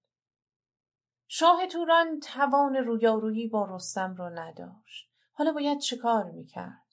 شاه 1.31 1.67
توران 1.67 2.21
توان 2.21 2.77
رویارویی 2.77 3.49
با 3.49 3.69
رستم 3.71 4.15
رو 4.15 4.31
نداشت. 4.31 5.11
حالا 5.33 5.53
باید 5.53 5.79
چه 5.79 5.97
کار 5.97 6.31
می‌کرد؟ 6.31 6.87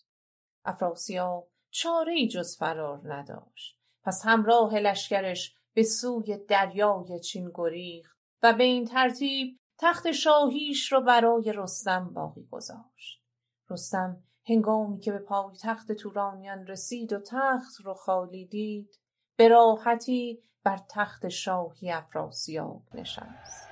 افراسیاب 0.65 1.47
چاره 1.69 2.13
ای 2.13 2.27
جز 2.27 2.57
فرار 2.57 3.13
نداشت. 3.13 3.79
پس 4.03 4.21
همراه 4.25 4.75
لشکرش 4.75 5.55
به 5.73 5.83
سوی 5.83 6.37
دریای 6.37 7.19
چین 7.19 7.51
گریخت 7.53 8.17
و 8.43 8.53
به 8.53 8.63
این 8.63 8.85
ترتیب 8.85 9.59
تخت 9.77 10.11
شاهیش 10.11 10.91
رو 10.91 11.01
برای 11.01 11.53
رستم 11.55 12.13
باقی 12.13 12.47
گذاشت. 12.51 13.23
رستم 13.69 14.23
هنگامی 14.47 14.99
که 14.99 15.11
به 15.11 15.19
پای 15.19 15.55
تخت 15.61 15.91
تورانیان 15.91 16.67
رسید 16.67 17.13
و 17.13 17.19
تخت 17.19 17.81
رو 17.83 17.93
خالی 17.93 18.45
دید 18.45 18.99
به 19.37 19.47
راحتی 19.47 20.43
بر 20.63 20.79
تخت 20.89 21.27
شاهی 21.27 21.91
افراسیاب 21.91 22.83
نشست. 22.93 23.67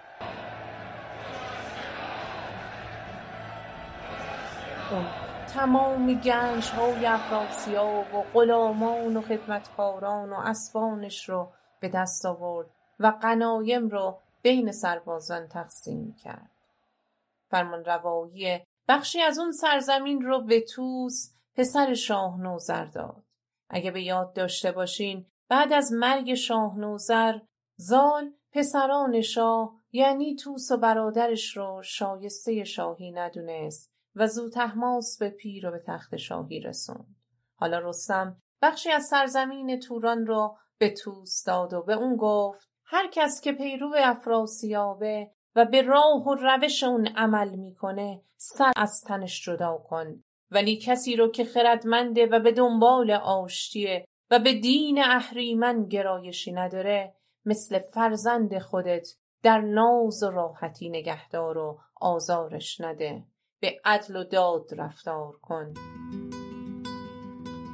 اون 4.94 5.06
تمام 5.54 6.14
گنج 6.14 6.70
های 6.70 7.06
افراسیاب 7.06 8.14
و 8.14 8.22
غلامان 8.34 9.18
و 9.18 9.22
خدمتکاران 9.22 10.30
و 10.30 10.40
اسبانش 10.46 11.30
رو 11.30 11.52
به 11.80 11.90
دست 11.90 12.26
آورد 12.26 12.70
و 13.00 13.12
غنایم 13.12 13.88
رو 13.88 14.20
بین 14.42 14.72
سربازان 14.72 15.48
تقسیم 15.48 16.16
کرد. 16.24 16.52
فرمانروایی 17.50 18.60
بخشی 18.88 19.22
از 19.22 19.40
اون 19.40 19.52
سرزمین 19.52 20.22
رو 20.22 20.42
به 20.42 20.62
توس 20.62 21.34
پسر 21.56 21.94
شاه 21.94 22.42
نوذر 22.42 22.86
داد. 22.86 23.24
اگه 23.70 23.92
به 23.92 24.04
یاد 24.04 24.34
داشته 24.34 24.72
باشین 24.72 25.26
بعد 25.50 25.74
از 25.74 25.94
مرگ 25.94 26.34
شاه 26.34 26.80
نوذر 26.80 27.40
زال 27.76 28.34
پسران 28.52 29.22
شاه 29.22 29.74
یعنی 29.92 30.36
توس 30.36 30.72
و 30.72 30.78
برادرش 30.78 31.58
رو 31.58 31.82
شایسته 31.84 32.64
شاهی 32.64 33.12
ندونست. 33.12 33.93
و 34.16 34.28
زود 34.28 34.52
تحماس 34.52 35.18
به 35.20 35.30
پیر 35.30 35.68
و 35.68 35.72
به 35.72 35.80
تخت 35.88 36.16
شاهی 36.16 36.60
رسوند. 36.60 37.16
حالا 37.56 37.80
رستم 37.80 38.38
بخشی 38.62 38.92
از 38.92 39.04
سرزمین 39.04 39.80
توران 39.80 40.26
رو 40.26 40.58
به 40.78 40.90
توس 40.90 41.44
داد 41.44 41.74
و 41.74 41.84
به 41.84 41.94
اون 41.94 42.16
گفت 42.16 42.68
هر 42.86 43.10
کس 43.12 43.42
که 43.42 43.52
پیرو 43.52 43.96
افراسیابه 43.98 45.32
و 45.56 45.66
به 45.66 45.82
راه 45.82 46.28
و 46.28 46.36
روش 46.36 46.84
اون 46.84 47.08
عمل 47.08 47.56
می‌کنه 47.56 48.22
سر 48.38 48.72
از 48.76 49.04
تنش 49.08 49.46
جدا 49.46 49.78
کن. 49.78 50.24
ولی 50.52 50.78
کسی 50.78 51.16
رو 51.16 51.32
که 51.32 51.44
خردمنده 51.44 52.26
و 52.26 52.40
به 52.40 52.52
دنبال 52.52 53.12
آشتیه 53.12 54.06
و 54.32 54.40
به 54.40 54.54
دین 54.54 55.04
اهریمن 55.04 55.86
گرایشی 55.86 56.52
نداره 56.52 57.14
مثل 57.46 57.80
فرزند 57.80 58.60
خودت 58.60 59.08
در 59.44 59.62
ناز 59.62 60.24
و 60.24 60.30
راحتی 60.30 60.90
نگهدار 60.90 61.58
و 61.58 61.80
آزارش 61.96 62.82
نده. 62.82 63.24
به 63.64 63.80
عدل 63.86 64.16
و 64.16 64.24
داد 64.24 64.70
رفتار 64.78 65.36
کن. 65.42 65.74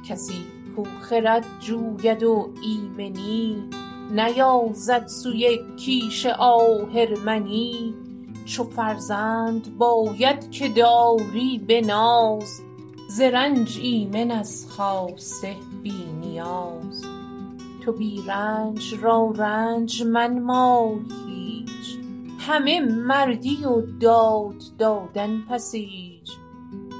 کسی 0.08 0.44
کو 0.76 0.84
خرد 1.00 1.46
جوید 1.60 2.22
و 2.22 2.52
ایمنی 2.62 3.64
نیازد 4.10 5.06
سوی 5.06 5.58
کیش 5.76 6.26
آهرمنی. 6.26 7.94
چو 8.44 8.64
فرزند 8.64 9.78
باید 9.78 10.50
که 10.50 10.68
داری 10.68 11.58
به 11.58 11.80
ناز 11.80 12.62
ز 13.08 13.20
ایمن 13.80 14.30
از 14.30 14.66
خاصه 14.68 15.56
بی 15.82 16.04
نیاز. 16.20 17.04
تو 17.84 17.92
بی 17.92 18.22
رنج 18.26 18.94
را 19.02 19.32
رنج 19.36 20.02
منمای 20.02 20.98
هیچ 21.26 21.29
همه 22.40 22.80
مردی 22.80 23.64
و 23.64 23.80
داد 23.80 24.62
دادن 24.78 25.40
پسیج 25.40 26.30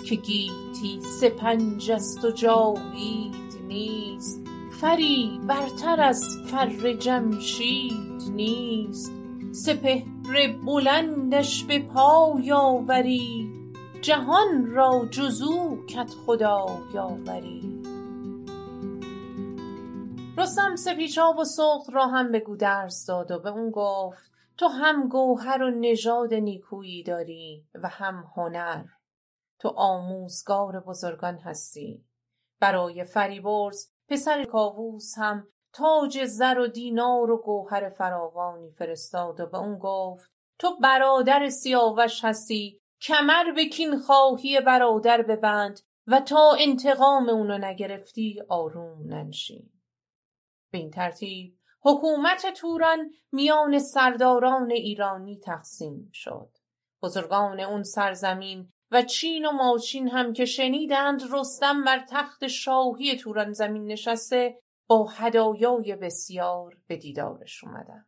که 0.08 0.14
گیتی 0.14 1.00
سپنج 1.20 1.90
است 1.90 2.24
و 2.24 2.30
جاوید 2.30 3.54
نیست 3.68 4.40
فری 4.80 5.40
برتر 5.46 6.00
از 6.00 6.24
فر 6.46 6.92
جمشید 6.92 8.22
نیست. 8.30 9.12
سپهر 9.52 10.52
بلندش 10.66 11.64
به 11.64 11.78
پای 11.78 12.52
آوری 12.52 13.50
جهان 14.02 14.66
را 14.66 15.08
جز 15.10 15.42
او 15.42 15.86
کدخدای 15.86 16.98
آوری 16.98 17.82
رستم 20.38 20.76
سپیچاب 20.76 21.38
و 21.38 21.44
سغد 21.44 21.92
را 21.92 22.06
هم 22.06 22.32
به 22.32 22.40
گودرز 22.40 23.06
داد 23.06 23.30
و 23.30 23.38
به 23.38 23.50
اون 23.50 23.70
گفت 23.70 24.29
تو 24.60 24.68
هم 24.68 25.08
گوهر 25.08 25.62
و 25.62 25.70
نژاد 25.70 26.34
نیکویی 26.34 27.02
داری 27.02 27.68
و 27.74 27.88
هم 27.88 28.32
هنر. 28.36 28.84
تو 29.58 29.68
آموزگار 29.68 30.80
بزرگان 30.80 31.38
هستی. 31.38 32.04
برای 32.60 33.04
فریبرز 33.04 33.92
پسر 34.08 34.44
کاووس 34.44 35.14
هم 35.16 35.48
تاج 35.72 36.24
زر 36.24 36.58
و 36.58 36.66
دینار 36.66 37.30
و 37.30 37.42
گوهر 37.42 37.90
فراوانی 37.90 38.70
فرستاد 38.70 39.40
و 39.40 39.46
به 39.46 39.58
اون 39.58 39.78
گفت 39.78 40.30
تو 40.58 40.76
برادر 40.82 41.48
سیاوش 41.48 42.24
هستی 42.24 42.80
کمر 43.02 43.44
به 43.52 43.96
خواهی 44.06 44.60
برادر 44.60 45.22
ببند 45.22 45.80
و 46.06 46.20
تا 46.20 46.56
انتقام 46.58 47.28
اونو 47.28 47.58
نگرفتی 47.58 48.42
آروم 48.48 49.14
ننشین. 49.14 49.70
به 50.70 50.78
این 50.78 50.90
ترتیب 50.90 51.59
حکومت 51.82 52.46
توران 52.46 53.10
میان 53.32 53.78
سرداران 53.78 54.70
ایرانی 54.70 55.38
تقسیم 55.38 56.10
شد. 56.12 56.48
بزرگان 57.02 57.60
اون 57.60 57.82
سرزمین 57.82 58.72
و 58.90 59.02
چین 59.02 59.46
و 59.46 59.52
ماچین 59.52 60.08
هم 60.08 60.32
که 60.32 60.44
شنیدند 60.44 61.22
رستم 61.32 61.84
بر 61.84 62.04
تخت 62.10 62.46
شاهی 62.46 63.16
توران 63.16 63.52
زمین 63.52 63.86
نشسته 63.86 64.58
با 64.86 65.04
هدایای 65.04 65.96
بسیار 65.96 66.76
به 66.86 66.96
دیدارش 66.96 67.64
اومدند. 67.64 68.06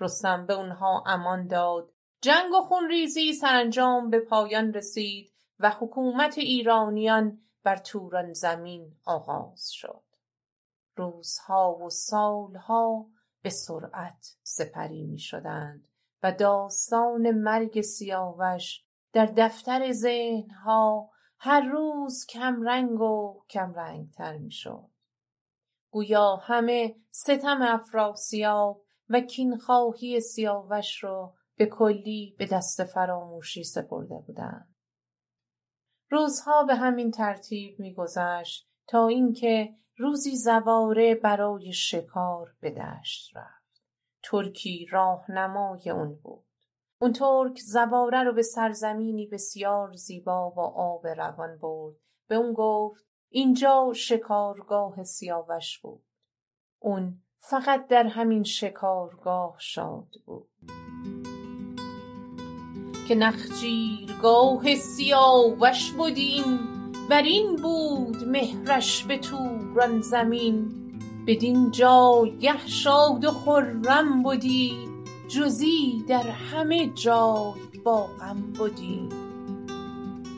رستم 0.00 0.46
به 0.46 0.54
اونها 0.54 1.04
امان 1.06 1.46
داد. 1.46 1.92
جنگ 2.20 2.52
و 2.52 2.60
خونریزی 2.60 3.32
سرانجام 3.32 4.10
به 4.10 4.20
پایان 4.20 4.72
رسید 4.72 5.32
و 5.58 5.70
حکومت 5.70 6.38
ایرانیان 6.38 7.40
بر 7.64 7.76
توران 7.76 8.32
زمین 8.32 8.92
آغاز 9.04 9.70
شد. 9.70 10.09
روزها 11.00 11.74
و 11.74 11.90
سالها 11.90 13.06
به 13.42 13.50
سرعت 13.50 14.36
سپری 14.42 15.06
می 15.06 15.18
شدند 15.18 15.88
و 16.22 16.32
داستان 16.32 17.30
مرگ 17.30 17.80
سیاوش 17.80 18.84
در 19.12 19.26
دفتر 19.36 19.92
ذهنها 19.92 21.10
هر 21.38 21.60
روز 21.60 22.26
کمرنگ 22.26 23.00
و 23.00 23.44
کمرنگتر 23.50 24.38
می‌شد. 24.38 24.90
گویا 25.90 26.36
همه 26.36 26.96
ستم 27.10 27.62
افراسیاب 27.62 28.82
و 29.08 29.20
کینخواهی 29.20 30.20
سیاوش 30.20 31.04
رو 31.04 31.34
به 31.56 31.66
کلی 31.66 32.36
به 32.38 32.46
دست 32.46 32.84
فراموشی 32.84 33.64
سپرده 33.64 34.18
بودند. 34.26 34.74
روزها 36.10 36.64
به 36.64 36.74
همین 36.74 37.10
ترتیب 37.10 37.80
میگذشت 37.80 38.70
تا 38.86 39.06
اینکه 39.06 39.74
روزی 40.00 40.36
زواره 40.36 41.14
برای 41.14 41.72
شکار 41.72 42.54
به 42.60 42.70
دشت 42.70 43.36
رفت. 43.36 43.82
ترکی 44.22 44.86
راهنمای 44.90 45.90
اون 45.90 46.14
بود. 46.22 46.44
اون 47.00 47.12
ترک 47.12 47.58
زواره 47.58 48.22
رو 48.22 48.32
به 48.32 48.42
سرزمینی 48.42 49.26
بسیار 49.26 49.92
زیبا 49.92 50.50
با 50.50 50.68
آب 50.68 51.06
روان 51.06 51.58
برد. 51.58 51.96
به 52.28 52.34
اون 52.34 52.52
گفت 52.52 53.04
اینجا 53.28 53.92
شکارگاه 53.94 55.04
سیاوش 55.04 55.78
بود. 55.78 56.04
اون 56.78 57.22
فقط 57.38 57.86
در 57.86 58.06
همین 58.06 58.42
شکارگاه 58.42 59.56
شاد 59.58 60.08
بود. 60.26 60.50
که 63.08 63.14
نخجیرگاه 63.14 64.74
سیاوش 64.74 65.92
بر 65.92 66.69
این 67.18 67.56
بود 67.56 68.28
مهرش 68.28 69.04
به 69.04 69.18
توران 69.18 70.00
زمین. 70.00 70.72
بدین 71.26 71.70
جایگه 71.70 72.66
شاد 72.66 73.24
و 73.24 73.30
خرم 73.30 74.22
بودی 74.22 74.72
جزی 75.28 76.04
در 76.08 76.22
همه 76.22 76.86
جای 76.86 77.60
با 77.84 78.06
غم 78.06 78.52
بدی. 78.52 79.08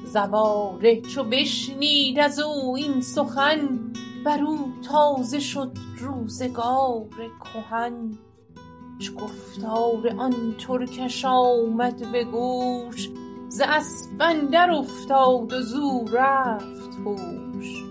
زواره 0.04 1.00
چو 1.00 1.24
بشنید 1.24 2.18
از 2.18 2.40
او 2.40 2.76
این 2.76 3.00
سخن 3.00 3.78
بر 4.24 4.42
او 4.42 4.72
تازه 4.88 5.40
شد 5.40 5.72
روزگار 5.98 7.06
کهن. 7.44 8.18
چو 8.98 9.14
گفتار 9.14 10.14
آن 10.18 10.54
ترکش 10.58 11.24
آمد 11.24 12.12
به 12.12 12.24
گوش 12.24 13.08
ز 13.54 13.60
اسپ 13.64 14.10
اندر 14.20 14.70
افتاد 14.70 15.52
و 15.52 15.60
زو 15.60 16.04
رفت 16.12 16.94
هوش. 16.94 17.82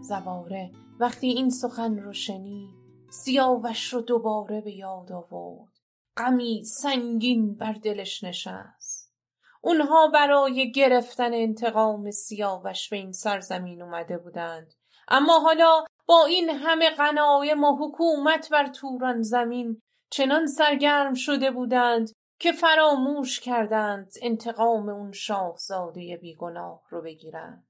زواره 0.00 0.70
وقتی 1.00 1.26
این 1.26 1.50
سخن 1.50 1.98
رو 1.98 2.12
شنید 2.12 2.70
سیاوش 3.10 3.92
رو 3.92 4.00
دوباره 4.00 4.60
به 4.60 4.72
یاد 4.72 5.12
آورد. 5.12 5.72
غمی 6.16 6.62
سنگین 6.64 7.54
بر 7.54 7.72
دلش 7.72 8.24
نشست. 8.24 9.14
اونها 9.60 10.08
برای 10.08 10.72
گرفتن 10.72 11.34
انتقام 11.34 12.10
سیاوش 12.10 12.88
به 12.88 12.96
این 12.96 13.12
سرزمین 13.12 13.82
اومده 13.82 14.18
بودند. 14.18 14.74
اما 15.08 15.38
حالا 15.38 15.84
با 16.06 16.24
این 16.24 16.50
همه 16.50 16.90
غنایم 16.90 17.64
و 17.64 17.76
حکومت 17.76 18.50
بر 18.50 18.66
توران 18.66 19.22
زمین 19.22 19.82
چنان 20.10 20.46
سرگرم 20.46 21.14
شده 21.14 21.50
بودند 21.50 22.10
که 22.38 22.52
فراموش 22.52 23.40
کردند 23.40 24.12
انتقام 24.22 24.88
اون 24.88 25.12
شاهزاده 25.12 26.16
بیگناه 26.16 26.82
رو 26.88 27.02
بگیرند. 27.02 27.68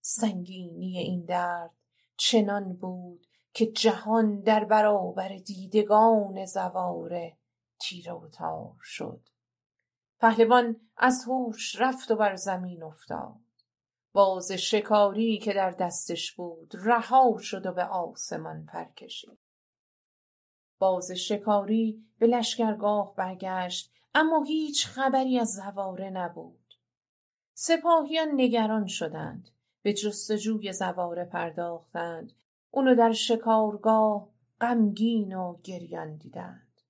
سنگینی 0.00 0.98
این 0.98 1.24
درد 1.24 1.70
چنان 2.16 2.72
بود 2.72 3.26
که 3.52 3.66
جهان 3.66 4.40
در 4.40 4.64
برابر 4.64 5.28
دیدگان 5.28 6.44
زواره 6.44 7.36
تیره 7.80 8.12
و 8.12 8.28
تار 8.28 8.74
شد. 8.82 9.20
پهلوان 10.20 10.76
از 10.96 11.24
هوش 11.26 11.80
رفت 11.80 12.10
و 12.10 12.16
بر 12.16 12.36
زمین 12.36 12.82
افتاد. 12.82 13.36
باز 14.12 14.52
شکاری 14.52 15.38
که 15.38 15.52
در 15.52 15.70
دستش 15.70 16.32
بود 16.32 16.72
رها 16.74 17.38
شد 17.40 17.66
و 17.66 17.72
به 17.72 17.84
آسمان 17.84 18.66
پر 18.66 18.84
کشید 18.84 19.35
باز 20.78 21.12
شکاری 21.12 22.04
به 22.18 22.26
لشکرگاه 22.26 23.14
برگشت 23.16 23.92
اما 24.14 24.42
هیچ 24.42 24.86
خبری 24.86 25.38
از 25.38 25.54
زواره 25.54 26.10
نبود. 26.10 26.74
سپاهیان 27.54 28.28
نگران 28.34 28.86
شدند 28.86 29.50
به 29.82 29.92
جستجوی 29.92 30.72
زواره 30.72 31.24
پرداختند. 31.24 32.32
اونو 32.70 32.94
در 32.94 33.12
شکارگاه 33.12 34.28
غمگین 34.60 35.36
و 35.36 35.56
گریان 35.64 36.16
دیدند. 36.16 36.80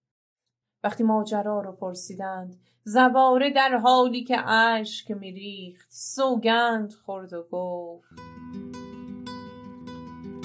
وقتی 0.85 1.05
ماجرا 1.05 1.61
رو 1.61 1.72
پرسیدند 1.72 2.57
زواره 2.85 3.51
در 3.51 3.77
حالی 3.77 4.25
که 4.25 4.49
اشک 4.49 5.11
میریخت 5.11 5.88
سوگند 5.90 6.92
خورد 6.92 7.33
و 7.33 7.46
گفت 7.51 8.09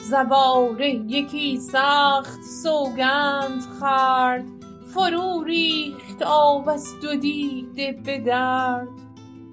زواره 0.10 0.90
یکی 0.90 1.60
سخت 1.60 2.44
سوگند 2.64 3.62
خورد. 3.80 4.46
فرو 4.94 5.44
ریخت 5.44 6.22
آب 6.22 6.70
از 6.70 7.00
دو 7.02 7.16
دیده 7.16 7.92
به 8.06 8.18
درد. 8.18 8.88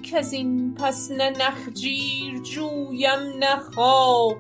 کز 0.03 0.33
این 0.33 0.75
پس 0.75 1.11
نه 1.11 1.31
نخجیر 1.31 2.39
جویم 2.43 3.39
نه 3.39 3.57
خواب. 3.57 4.37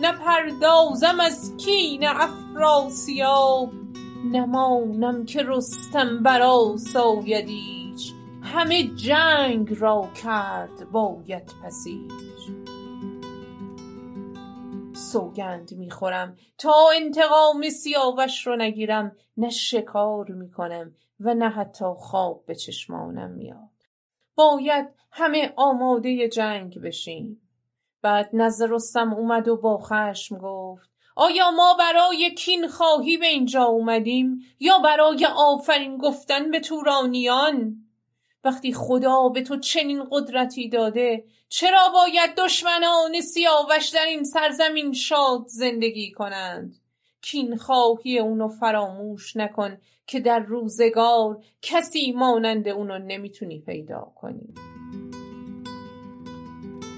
نه 0.00 0.12
پردازم 0.12 1.20
از 1.20 1.56
کین 1.56 2.06
افراسیاب. 2.06 3.70
نمانم 4.32 5.24
که 5.24 5.42
رستم 5.42 6.22
برآساید 6.22 7.48
ایچ. 7.48 8.12
همه 8.42 8.82
جنگ 8.82 9.76
را 9.80 10.08
کرد 10.22 10.90
باید 10.92 11.52
پسیج. 11.62 12.10
سوگند 15.12 15.72
می‌خورم. 15.72 16.36
تا 16.58 16.90
انتقام 16.96 17.68
سیاوش 17.68 18.46
رو 18.46 18.56
نگیرم 18.56 19.16
نه 19.36 19.50
شکار 19.50 20.30
می‌کنم 20.30 20.94
و 21.20 21.34
نه 21.34 21.48
حتی 21.48 21.84
خواب 21.96 22.44
به 22.46 22.54
چشمانم 22.54 23.30
میاد. 23.30 23.70
باید 24.34 24.88
همه 25.12 25.52
آماده 25.56 26.28
جنگ 26.28 26.80
بشیم. 26.80 27.42
بعد 28.02 28.30
نزد 28.32 28.66
رستم 28.70 29.12
اومد 29.14 29.48
و 29.48 29.56
با 29.56 29.78
خشم 29.78 30.38
گفت 30.38 30.90
آیا 31.16 31.50
ما 31.50 31.74
برای 31.78 32.34
کین 32.34 32.68
خواهی 32.68 33.16
به 33.16 33.26
اینجا 33.26 33.64
اومدیم 33.64 34.38
یا 34.60 34.78
برای 34.78 35.26
آفرین 35.36 35.98
گفتن 35.98 36.50
به 36.50 36.60
تورانیان؟ 36.60 37.76
وقتی 38.44 38.72
خدا 38.72 39.28
به 39.28 39.42
تو 39.42 39.56
چنین 39.56 40.04
قدرتی 40.10 40.68
داده 40.68 41.24
چرا 41.48 41.88
باید 41.94 42.34
دشمنان 42.36 43.20
سیاوش 43.20 43.88
در 43.88 44.04
این 44.04 44.24
سرزمین 44.24 44.92
شاد 44.92 45.46
زندگی 45.46 46.10
کنند؟ 46.10 46.76
کین 47.22 47.56
خواهی 47.56 48.18
اونو 48.18 48.48
فراموش 48.48 49.36
نکن 49.36 49.78
که 50.06 50.20
در 50.20 50.38
روزگار 50.38 51.44
کسی 51.62 52.12
مانند 52.12 52.68
اونو 52.68 52.98
نمی‌تونی 52.98 53.58
پیدا 53.58 54.12
کنی. 54.16 54.54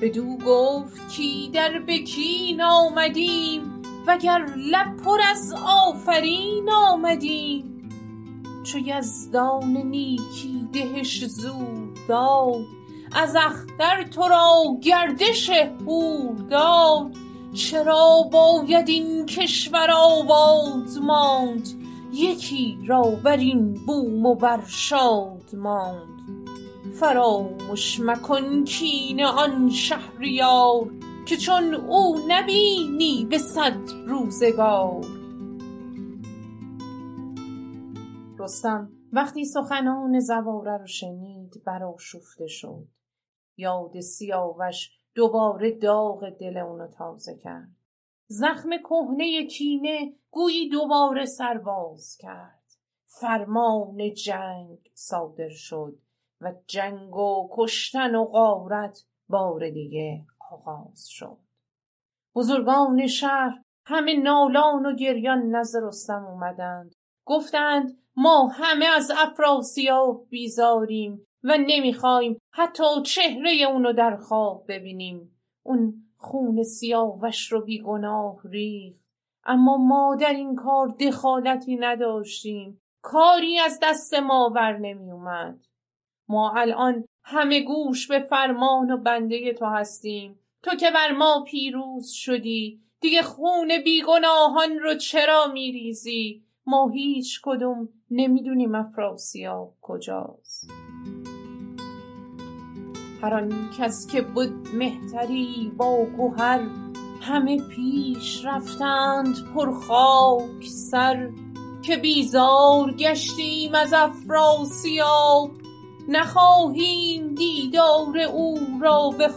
بدو 0.03 0.37
گفت 0.47 1.09
کی 1.09 1.51
در 1.55 1.79
بکین 1.79 2.63
آمدیم 2.63 3.83
وگر 4.07 4.47
لب 4.57 4.97
پر 5.05 5.21
از 5.31 5.55
آفرین 5.67 6.71
آمدیم. 6.71 7.89
چو 8.65 8.79
یزدان 8.79 9.77
نیکی 9.77 10.62
دهش 10.73 11.25
زود 11.25 11.99
داد 12.09 12.65
از 13.15 13.37
اختر 13.37 14.03
تو 14.03 14.29
را 14.29 14.63
گردش 14.83 15.51
هور 15.51 16.37
داد. 16.51 17.13
چرا 17.55 18.29
باید 18.33 18.89
این 18.89 19.27
کشور 19.27 19.91
آباد 19.91 20.89
ماند؟ 21.03 21.69
یکی 22.13 22.79
را 22.87 23.03
بر 23.03 23.37
این 23.37 23.75
بوم 23.87 24.27
و 24.27 24.35
بر 24.35 24.61
شاد 24.67 25.55
ماند. 25.55 26.13
فرامش 26.95 28.01
مکن 28.01 28.65
کین 28.65 29.25
آن 29.25 29.71
شهریار 29.71 30.91
که 31.27 31.37
چون 31.37 31.75
او 31.75 32.19
نبینی 32.29 33.27
به 33.31 33.39
صد 33.39 33.79
روزگار. 34.07 35.07
رستم 38.39 38.89
وقتی 39.13 39.45
سخنان 39.45 40.21
زواره 40.21 40.77
رو 40.77 40.87
شنید 40.87 41.63
برآشفته 41.67 42.47
شد. 42.47 42.87
یاد 43.57 44.01
سیاوش 44.01 44.91
دوباره 45.15 45.79
داغ 45.79 46.31
دل 46.31 46.57
اونو 46.57 46.87
تازه 46.87 47.37
کرد. 47.37 47.69
زخم 48.27 48.71
کهنه 48.79 49.47
کینه 49.47 50.13
گویی 50.31 50.69
دوباره 50.69 51.25
سرباز 51.25 52.17
کرد. 52.17 52.63
فرمان 53.07 54.15
جنگ 54.15 54.79
صادر 54.95 55.49
شد 55.49 55.99
و 56.41 56.53
جنگ 56.67 57.17
و 57.17 57.49
کشتن 57.53 58.15
و 58.15 58.25
غارت 58.25 59.05
بار 59.29 59.71
دیگه 59.71 60.25
آغاز 60.51 61.07
شد. 61.09 61.39
بزرگان 62.35 63.07
شهر 63.07 63.63
همه 63.85 64.15
نالان 64.15 64.87
و 64.87 64.97
گریان 64.97 65.57
نزد 65.57 65.79
رستم 65.83 66.25
اومدند. 66.25 66.95
گفتند 67.25 67.99
ما 68.17 68.47
همه 68.47 68.87
از 68.87 69.11
افراسیاب 69.17 70.27
بیزاریم 70.31 71.27
و 71.45 71.59
نمی‌خوایم 71.59 72.39
حتی 72.51 72.85
چهره 73.05 73.53
اونو 73.71 73.93
در 73.93 74.17
خواب 74.17 74.65
ببینیم. 74.69 75.37
اون 75.63 75.95
خون 76.17 76.63
سیاوش 76.63 77.53
رو 77.53 77.65
بیگناه 77.65 78.41
ریخت. 78.45 79.05
اما 79.45 79.77
ما 79.77 80.17
در 80.21 80.33
این 80.33 80.57
کار 80.57 80.89
دخالتی 80.89 81.77
نداشتیم. 81.77 82.81
کاری 83.03 83.59
از 83.59 83.79
دست 83.83 84.15
ما 84.15 84.49
بر 84.49 84.77
نمی 84.77 85.11
اومد 85.11 85.67
ما 86.29 86.53
الان 86.57 87.05
همه 87.25 87.61
گوش 87.61 88.07
به 88.07 88.19
فرمان 88.19 88.91
و 88.91 88.97
بنده 88.97 89.53
تو 89.53 89.67
هستیم. 89.67 90.39
تو 90.63 90.77
که 90.77 90.91
بر 90.91 91.13
ما 91.13 91.45
پیروز 91.47 92.11
شدی 92.11 92.81
دیگه 93.01 93.23
خون 93.23 93.83
بیگناهان 93.85 94.79
رو 94.79 94.95
چرا 94.95 95.47
میریزی؟ 95.47 96.45
ما 96.67 96.89
هیچ 96.89 97.41
کدوم 97.45 97.89
نمی‌دونیم 98.11 98.75
افراسیاب 98.75 99.75
کجاست. 99.81 100.71
هر 103.23 103.35
آن 103.35 103.71
کس 103.79 104.07
که 104.07 104.23
بود 104.23 104.69
مهتری 104.75 105.73
با 105.77 106.07
گهر 106.19 106.61
همه 107.21 107.69
پیش 107.69 108.45
رفتند 108.45 109.35
پر 109.55 109.73
خاک 109.73 110.65
سر 110.65 111.31
که 111.83 111.97
بیزار 111.97 112.93
گشتیم 112.93 113.75
از 113.75 113.93
افراسیاب. 113.93 115.51
نخواهیم 116.09 117.35
دیدار 117.35 118.19
او 118.19 118.59
را 118.81 119.11
به 119.19 119.29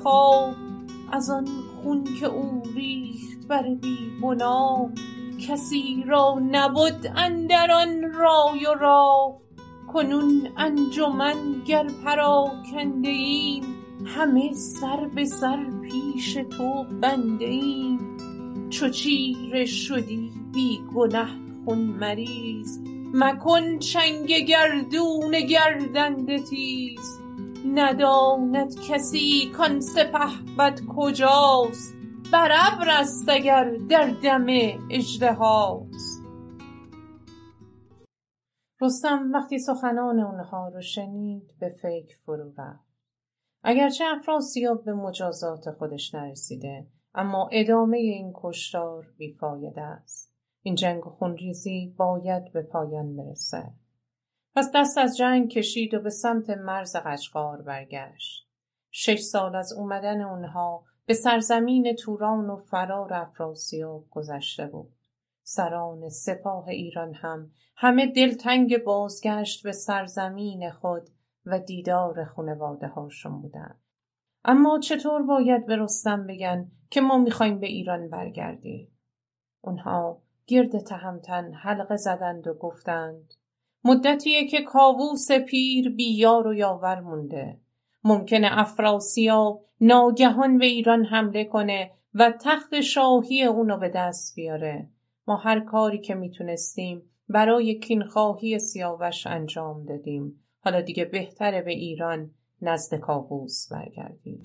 از 1.12 1.30
آن 1.30 1.48
خون 1.84 2.04
که 2.20 2.26
او 2.26 2.62
ریخت 2.76 3.48
بر 3.48 3.76
بیگناه 3.76 4.90
کسی 5.48 6.04
را 6.08 6.40
نبد 6.52 7.14
اندر 7.16 7.72
آن 7.72 8.14
رای 8.14 8.66
و 8.66 8.74
راه 8.74 9.38
کنون 9.94 10.48
انجمن 10.58 11.64
گر 11.66 11.88
پراکنده 12.06 13.10
ایم 13.10 13.64
همه 14.06 14.54
سر 14.54 15.08
به 15.16 15.26
سر 15.26 15.66
پیش 15.82 16.34
تو 16.34 16.86
بنده 17.02 17.46
ایم. 17.46 18.00
چو 18.70 18.90
چیره 18.90 19.66
شدی 19.66 20.32
بی 20.54 20.80
گنه 20.96 21.28
خون 21.66 21.80
مریز 21.80 22.82
مکن 23.14 23.80
چنگ 23.80 24.28
گردون 24.28 25.32
گردنده 25.50 26.40
تیز. 26.40 27.20
نداند 27.74 28.80
کسی 28.90 29.52
کان 29.58 29.80
سپهبد 29.80 30.82
کجاست 30.96 32.05
بر 32.34 32.52
ابر 32.52 32.90
است 32.90 33.30
اگر 33.30 33.72
در 33.90 34.12
دم 34.24 34.46
اژدهاست 34.92 36.26
رستم 38.82 39.32
وقتی 39.34 39.60
سخنان 39.60 40.20
اونها 40.20 40.70
رو 40.70 40.82
شنید 40.82 41.56
به 41.60 41.70
فکر 41.70 42.18
فرو 42.26 42.54
رفت. 42.58 42.86
اگرچه 43.64 44.06
افراسیاب 44.08 44.86
به 44.86 44.94
مجازات 44.94 45.72
خودش 45.72 46.16
نرسیده 46.16 46.88
اما 47.14 47.50
ادامه 47.52 47.98
این 47.98 48.34
کشتار 48.36 49.06
بیفایده 49.18 49.82
است. 49.82 50.36
این 50.62 50.76
جنگ 50.76 51.04
خونریزی 51.04 51.96
باید 51.98 52.52
به 52.54 52.62
پایان 52.62 53.16
برسه. 53.16 53.74
پس 54.56 54.72
دست 54.76 54.98
از 54.98 55.18
جنگ 55.18 55.50
کشید 55.50 55.94
و 55.94 56.00
به 56.00 56.10
سمت 56.10 56.50
مرز 56.50 56.96
قشقار 56.96 57.62
برگشت. 57.62 58.50
شش 58.92 59.20
سال 59.20 59.56
از 59.56 59.74
اومدن 59.74 60.22
اونها 60.22 60.86
به 61.06 61.14
سرزمین 61.14 61.96
توران 61.96 62.50
و 62.50 62.56
فرار 62.56 63.14
افراسیاب 63.14 64.06
گذشته 64.10 64.68
بود 64.68 64.94
سران 65.44 66.10
سپاه 66.10 66.68
ایران 66.68 67.14
هم 67.14 67.52
همه 67.76 68.06
دلتنگ 68.06 68.84
بازگشت 68.84 69.64
به 69.64 69.72
سرزمین 69.72 70.72
خود 70.72 71.10
و 71.46 71.60
دیدار 71.60 72.26
خانواده 72.26 72.88
هاشون 72.88 73.42
بودن. 73.42 73.76
اما 74.46 74.80
چطور 74.80 75.22
باید 75.22 75.66
به 75.66 75.76
رستم 75.76 76.28
بگن 76.28 76.72
که 76.90 77.02
ما 77.02 77.18
می‌خوایم 77.18 77.60
به 77.60 77.68
ایران 77.68 78.10
برگردیم؟ 78.10 78.98
اونها 79.62 80.22
گرد 80.48 80.80
تهمتن 80.80 81.54
حلقه 81.54 81.96
زدند 81.96 82.48
و 82.48 82.54
گفتند 82.54 83.34
مدتیه 83.84 84.48
که 84.48 84.62
کاووس 84.62 85.32
پیر 85.32 85.90
بیار 85.90 86.48
و 86.48 86.54
یاور 86.54 87.00
مونده. 87.00 87.60
ممکنه 88.06 88.48
افراسیاب 88.52 89.66
ناگهان 89.82 90.58
به 90.58 90.66
ایران 90.66 91.06
حمله 91.06 91.46
کنه 91.46 91.92
و 92.14 92.34
تخت 92.42 92.82
شاهی 92.82 93.44
اونو 93.44 93.78
به 93.78 93.90
دست 93.96 94.36
بیاره. 94.36 94.90
ما 95.28 95.36
هر 95.36 95.60
کاری 95.60 96.02
که 96.02 96.16
می‌تونستیم 96.16 97.02
برای 97.30 97.80
کینخواهی 97.80 98.60
سیاوش 98.60 99.28
انجام 99.28 99.86
دادیم. 99.86 100.40
حالا 100.60 100.82
دیگه 100.82 101.06
بهتره 101.06 101.62
به 101.62 101.72
ایران 101.72 102.32
نزد 102.62 102.96
کاووس 102.96 103.68
برگردیم. 103.72 104.42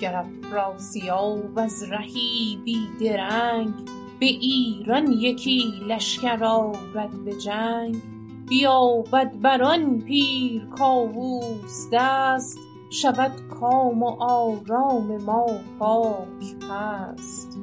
گر 0.00 0.14
افراسیاب 0.14 1.58
از 1.58 1.90
رهی 1.90 2.58
بیدرنگ 2.64 3.74
به 4.20 4.26
ایران 4.26 5.12
یکی 5.12 5.72
لشکر 5.88 6.44
آرد 6.44 7.24
به 7.24 7.32
جنگ 7.32 8.11
بیابد 8.52 9.32
بر 9.40 9.62
آن 9.62 10.00
پیر 10.00 10.66
کاووس 10.66 11.88
دست. 11.92 12.58
شود 12.90 13.32
کام 13.50 14.02
و 14.02 14.22
آرام 14.22 15.22
ما 15.22 15.46
پاک 15.78 16.56
پست 16.68 17.58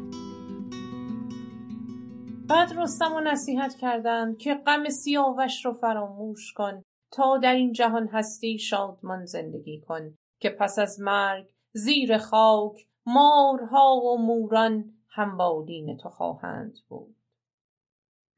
بعد 2.47 2.73
رستم 2.77 3.13
و 3.13 3.19
نصیحت 3.19 3.75
کردند 3.75 4.37
که 4.37 4.53
غم 4.53 4.89
سیاوش 4.89 5.65
رو 5.65 5.73
فراموش 5.73 6.53
کن. 6.53 6.83
تا 7.11 7.37
در 7.37 7.53
این 7.53 7.71
جهان 7.71 8.07
هستی 8.07 8.59
شادمان 8.59 9.25
زندگی 9.25 9.81
کن. 9.81 10.15
که 10.39 10.49
پس 10.49 10.79
از 10.79 10.99
مرگ 10.99 11.53
زیر 11.71 12.17
خاک 12.17 12.87
مارها 13.05 13.95
و 13.95 14.17
موران 14.17 14.93
همبالین 15.09 15.97
تو 15.97 16.09
خواهند 16.09 16.77
بود. 16.87 17.15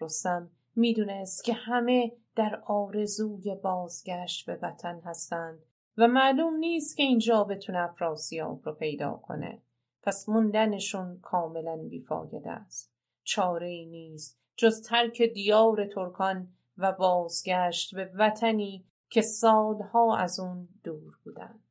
رستم 0.02 0.50
می‌دونست 0.76 1.44
که 1.44 1.54
همه 1.54 2.12
در 2.36 2.62
آرزوی 2.66 3.56
بازگشت 3.56 4.46
به 4.46 4.60
وطن 4.62 5.02
هستند 5.06 5.60
و 5.98 6.08
معلوم 6.08 6.56
نیست 6.56 6.98
که 6.98 7.04
اینجا 7.04 7.44
بتونه 7.44 7.80
افراسیاب 7.80 8.62
رو 8.66 8.74
پیدا 8.74 9.12
کنه. 9.12 9.62
پس 10.04 10.30
موندنشون 10.30 11.20
کاملا 11.22 11.78
بیفایده 11.78 12.52
است. 12.52 12.94
چاره 13.24 13.68
ای 13.68 13.86
نیست 13.86 14.40
جز 14.56 14.82
ترک 14.82 15.22
دیار 15.22 15.86
ترکان 15.86 16.48
و 16.78 16.92
بازگشت 16.92 17.96
به 17.96 18.12
وطنی 18.16 18.86
که 19.10 19.22
سالها 19.22 20.18
از 20.18 20.40
اون 20.40 20.68
دور 20.84 21.18
بودند. 21.24 21.64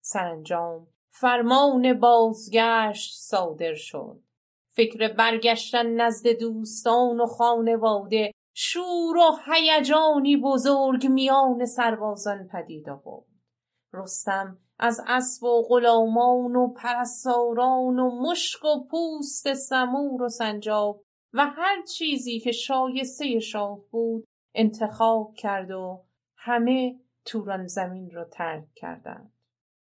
سرانجام 0.00 0.86
فرمان 1.08 2.00
بازگشت 2.00 3.14
صادر 3.18 3.74
شد. 3.74 4.20
فکر 4.68 5.12
برگشتن 5.12 5.86
نزد 5.86 6.28
دوستان 6.28 7.20
و 7.20 7.26
خانواده 7.26 8.32
شور 8.58 9.16
و 9.16 9.38
هیجانی 9.46 10.36
بزرگ 10.36 11.06
میان 11.06 11.64
سربازان 11.66 12.48
پدید 12.48 12.90
آورد. 12.90 13.26
رستم 13.92 14.58
از 14.78 15.00
اسب 15.06 15.44
و 15.44 15.62
غلامان 15.68 16.56
و 16.56 16.68
پرستاران 16.68 17.98
و 17.98 18.22
مشک 18.22 18.64
و 18.64 18.84
پوست 18.90 19.54
سمور 19.54 20.22
و 20.22 20.28
سنجاب 20.28 21.02
و 21.32 21.46
هر 21.46 21.82
چیزی 21.82 22.40
که 22.40 22.52
شایسته 22.52 23.38
شاه 23.38 23.78
بود 23.90 24.24
انتخاب 24.54 25.34
کرد 25.34 25.70
و 25.70 26.04
همه 26.36 27.00
توران 27.24 27.66
زمین 27.66 28.10
را 28.10 28.24
ترک 28.24 28.64
کردند. 28.74 29.32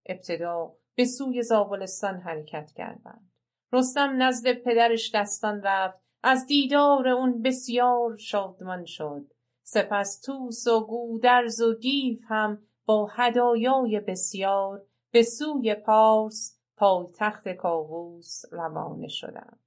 ابتدا 0.06 0.76
به 0.94 1.04
سوی 1.04 1.42
زابلستان 1.42 2.20
حرکت 2.20 2.72
کردند. 2.72 3.32
رستم 3.72 4.22
نزد 4.22 4.52
پدرش 4.52 5.14
دستان 5.14 5.62
رفت 5.62 6.05
از 6.28 6.46
دیدار 6.46 7.08
اون 7.08 7.42
بسیار 7.42 8.16
شادمان 8.16 8.84
شد. 8.84 9.32
سپس 9.62 10.20
توس 10.20 10.66
و 10.66 10.86
گودرز 10.86 11.60
و 11.60 11.74
گیف 11.74 12.24
هم 12.28 12.58
با 12.86 13.08
هدایای 13.12 14.00
بسیار 14.00 14.82
به 15.10 15.22
سوی 15.22 15.74
پارس 15.74 16.58
پایتخت 16.76 17.48
کاووس 17.48 18.42
روانه 18.52 19.08
شدند. 19.08 19.58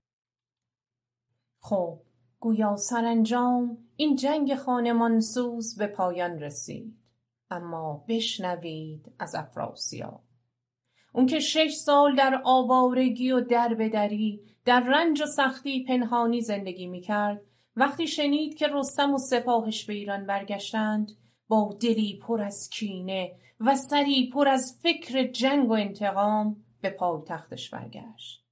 خب 1.60 2.00
گویا 2.40 2.76
سرانجام 2.76 3.78
این 3.96 4.16
جنگ 4.16 4.56
خانمانسوز 4.56 5.78
به 5.78 5.88
پایان 5.88 6.40
رسید. 6.40 7.00
اما 7.50 8.06
بشنوید 8.08 9.12
از 9.20 9.36
افراسیاب. 9.36 10.22
اون 11.14 11.26
که 11.26 11.40
شش 11.40 11.74
سال 11.74 12.16
در 12.16 12.42
آوارگی 12.46 13.32
و 13.32 13.42
دربدری 13.42 14.49
در 14.70 14.80
رنج 14.80 15.22
و 15.22 15.26
سختی 15.26 15.84
پنهانی 15.84 16.42
زندگی 16.42 16.88
می‌کرد. 16.88 17.42
وقتی 17.76 18.08
شنید 18.08 18.58
که 18.58 18.68
رستم 18.74 19.14
و 19.14 19.18
سپاهش 19.18 19.86
به 19.86 19.94
ایران 19.94 20.26
برگشتند 20.26 21.12
با 21.48 21.78
دلی 21.82 22.20
پر 22.22 22.42
از 22.42 22.70
کینه 22.70 23.32
و 23.60 23.76
سری 23.76 24.30
پر 24.34 24.48
از 24.48 24.80
فکر 24.84 25.24
جنگ 25.24 25.70
و 25.70 25.74
انتقام 25.74 26.56
به 26.82 26.90
پایتختش 26.90 27.70
برگشت. 27.70 28.46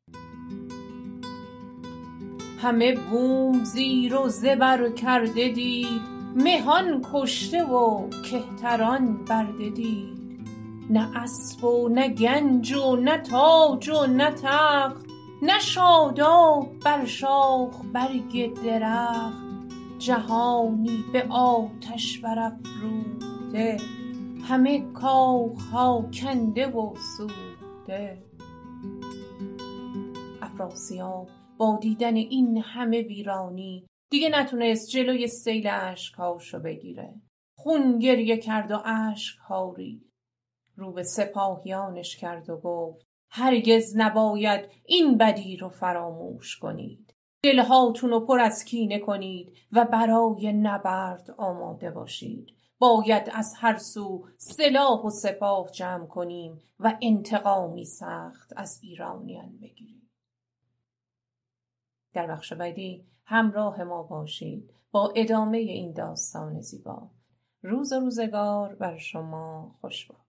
همه 2.61 2.95
بوم 2.95 3.63
زیر 3.63 4.15
و 4.15 4.29
زبر 4.29 4.89
کرده 4.89 5.49
دید 5.49 6.01
مهان 6.35 7.05
کشته 7.13 7.63
و 7.63 8.09
کهتران 8.09 9.25
برده 9.25 9.69
دید. 9.69 10.17
نه 10.89 11.17
اسب 11.17 11.63
و 11.63 11.89
نه 11.89 12.09
گنج 12.09 12.73
و 12.73 12.95
نه 12.95 13.17
تاج 13.17 13.89
و 13.89 14.05
نه 14.05 14.31
تخت 14.31 15.06
نه 15.41 15.59
شاداب 15.59 16.79
بر 16.85 17.05
شاخ 17.05 17.81
برگ 17.93 18.53
درخت 18.63 19.47
جهانی 19.99 21.03
به 21.13 21.27
آتش 21.29 22.19
برافروخته. 22.19 23.77
همه 24.43 24.91
کاخها 24.91 26.09
کنده 26.13 26.67
و 26.67 26.95
سوخته. 27.17 28.23
افراسیاب 30.41 31.27
با 31.57 31.79
دیدن 31.81 32.15
این 32.15 32.57
همه 32.57 33.01
ویرانی 33.01 33.87
دیگه 34.11 34.29
نتونست 34.29 34.89
جلوی 34.89 35.27
سیل 35.27 35.67
اشکهاشو 35.71 36.59
بگیره. 36.59 37.13
خون 37.57 37.99
گریه 37.99 38.37
کرد 38.37 38.71
و 38.71 38.81
اشکها 38.85 39.73
ریخت 39.77 40.07
رو 40.75 40.93
به 40.93 41.03
سپاهیانش 41.03 42.17
کرد 42.17 42.49
و 42.49 42.57
گفت 42.57 43.06
هرگز 43.29 43.93
نباید 43.97 44.69
این 44.85 45.17
بدی 45.17 45.57
رو 45.57 45.69
فراموش 45.69 46.57
کنید. 46.57 47.13
دلهاتون 47.43 48.09
رو 48.09 48.19
پر 48.19 48.39
از 48.39 48.65
کینه 48.65 48.99
کنید 48.99 49.57
و 49.71 49.85
برای 49.85 50.53
نبرد 50.53 51.31
آماده 51.37 51.91
باشید. 51.91 52.57
باید 52.79 53.29
از 53.33 53.53
هر 53.57 53.77
سو 53.77 54.27
سلاح 54.37 55.01
و 55.01 55.09
سپاه 55.09 55.71
جمع 55.71 56.05
کنیم 56.05 56.61
و 56.79 56.97
انتقامی 57.01 57.85
سخت 57.85 58.53
از 58.55 58.79
ایرانیان 58.83 59.57
بگیریم. 59.57 60.09
در 62.13 62.27
بخش 62.27 62.53
بعدی 62.53 63.05
همراه 63.25 63.83
ما 63.83 64.03
باشید 64.03 64.73
با 64.91 65.13
ادامه 65.15 65.57
این 65.57 65.93
داستان 65.93 66.61
زیبا. 66.61 67.09
روز 67.61 67.93
و 67.93 67.99
روزگار 67.99 68.75
بر 68.75 68.97
شما 68.97 69.75
خوش 69.81 70.07
باد. 70.07 70.17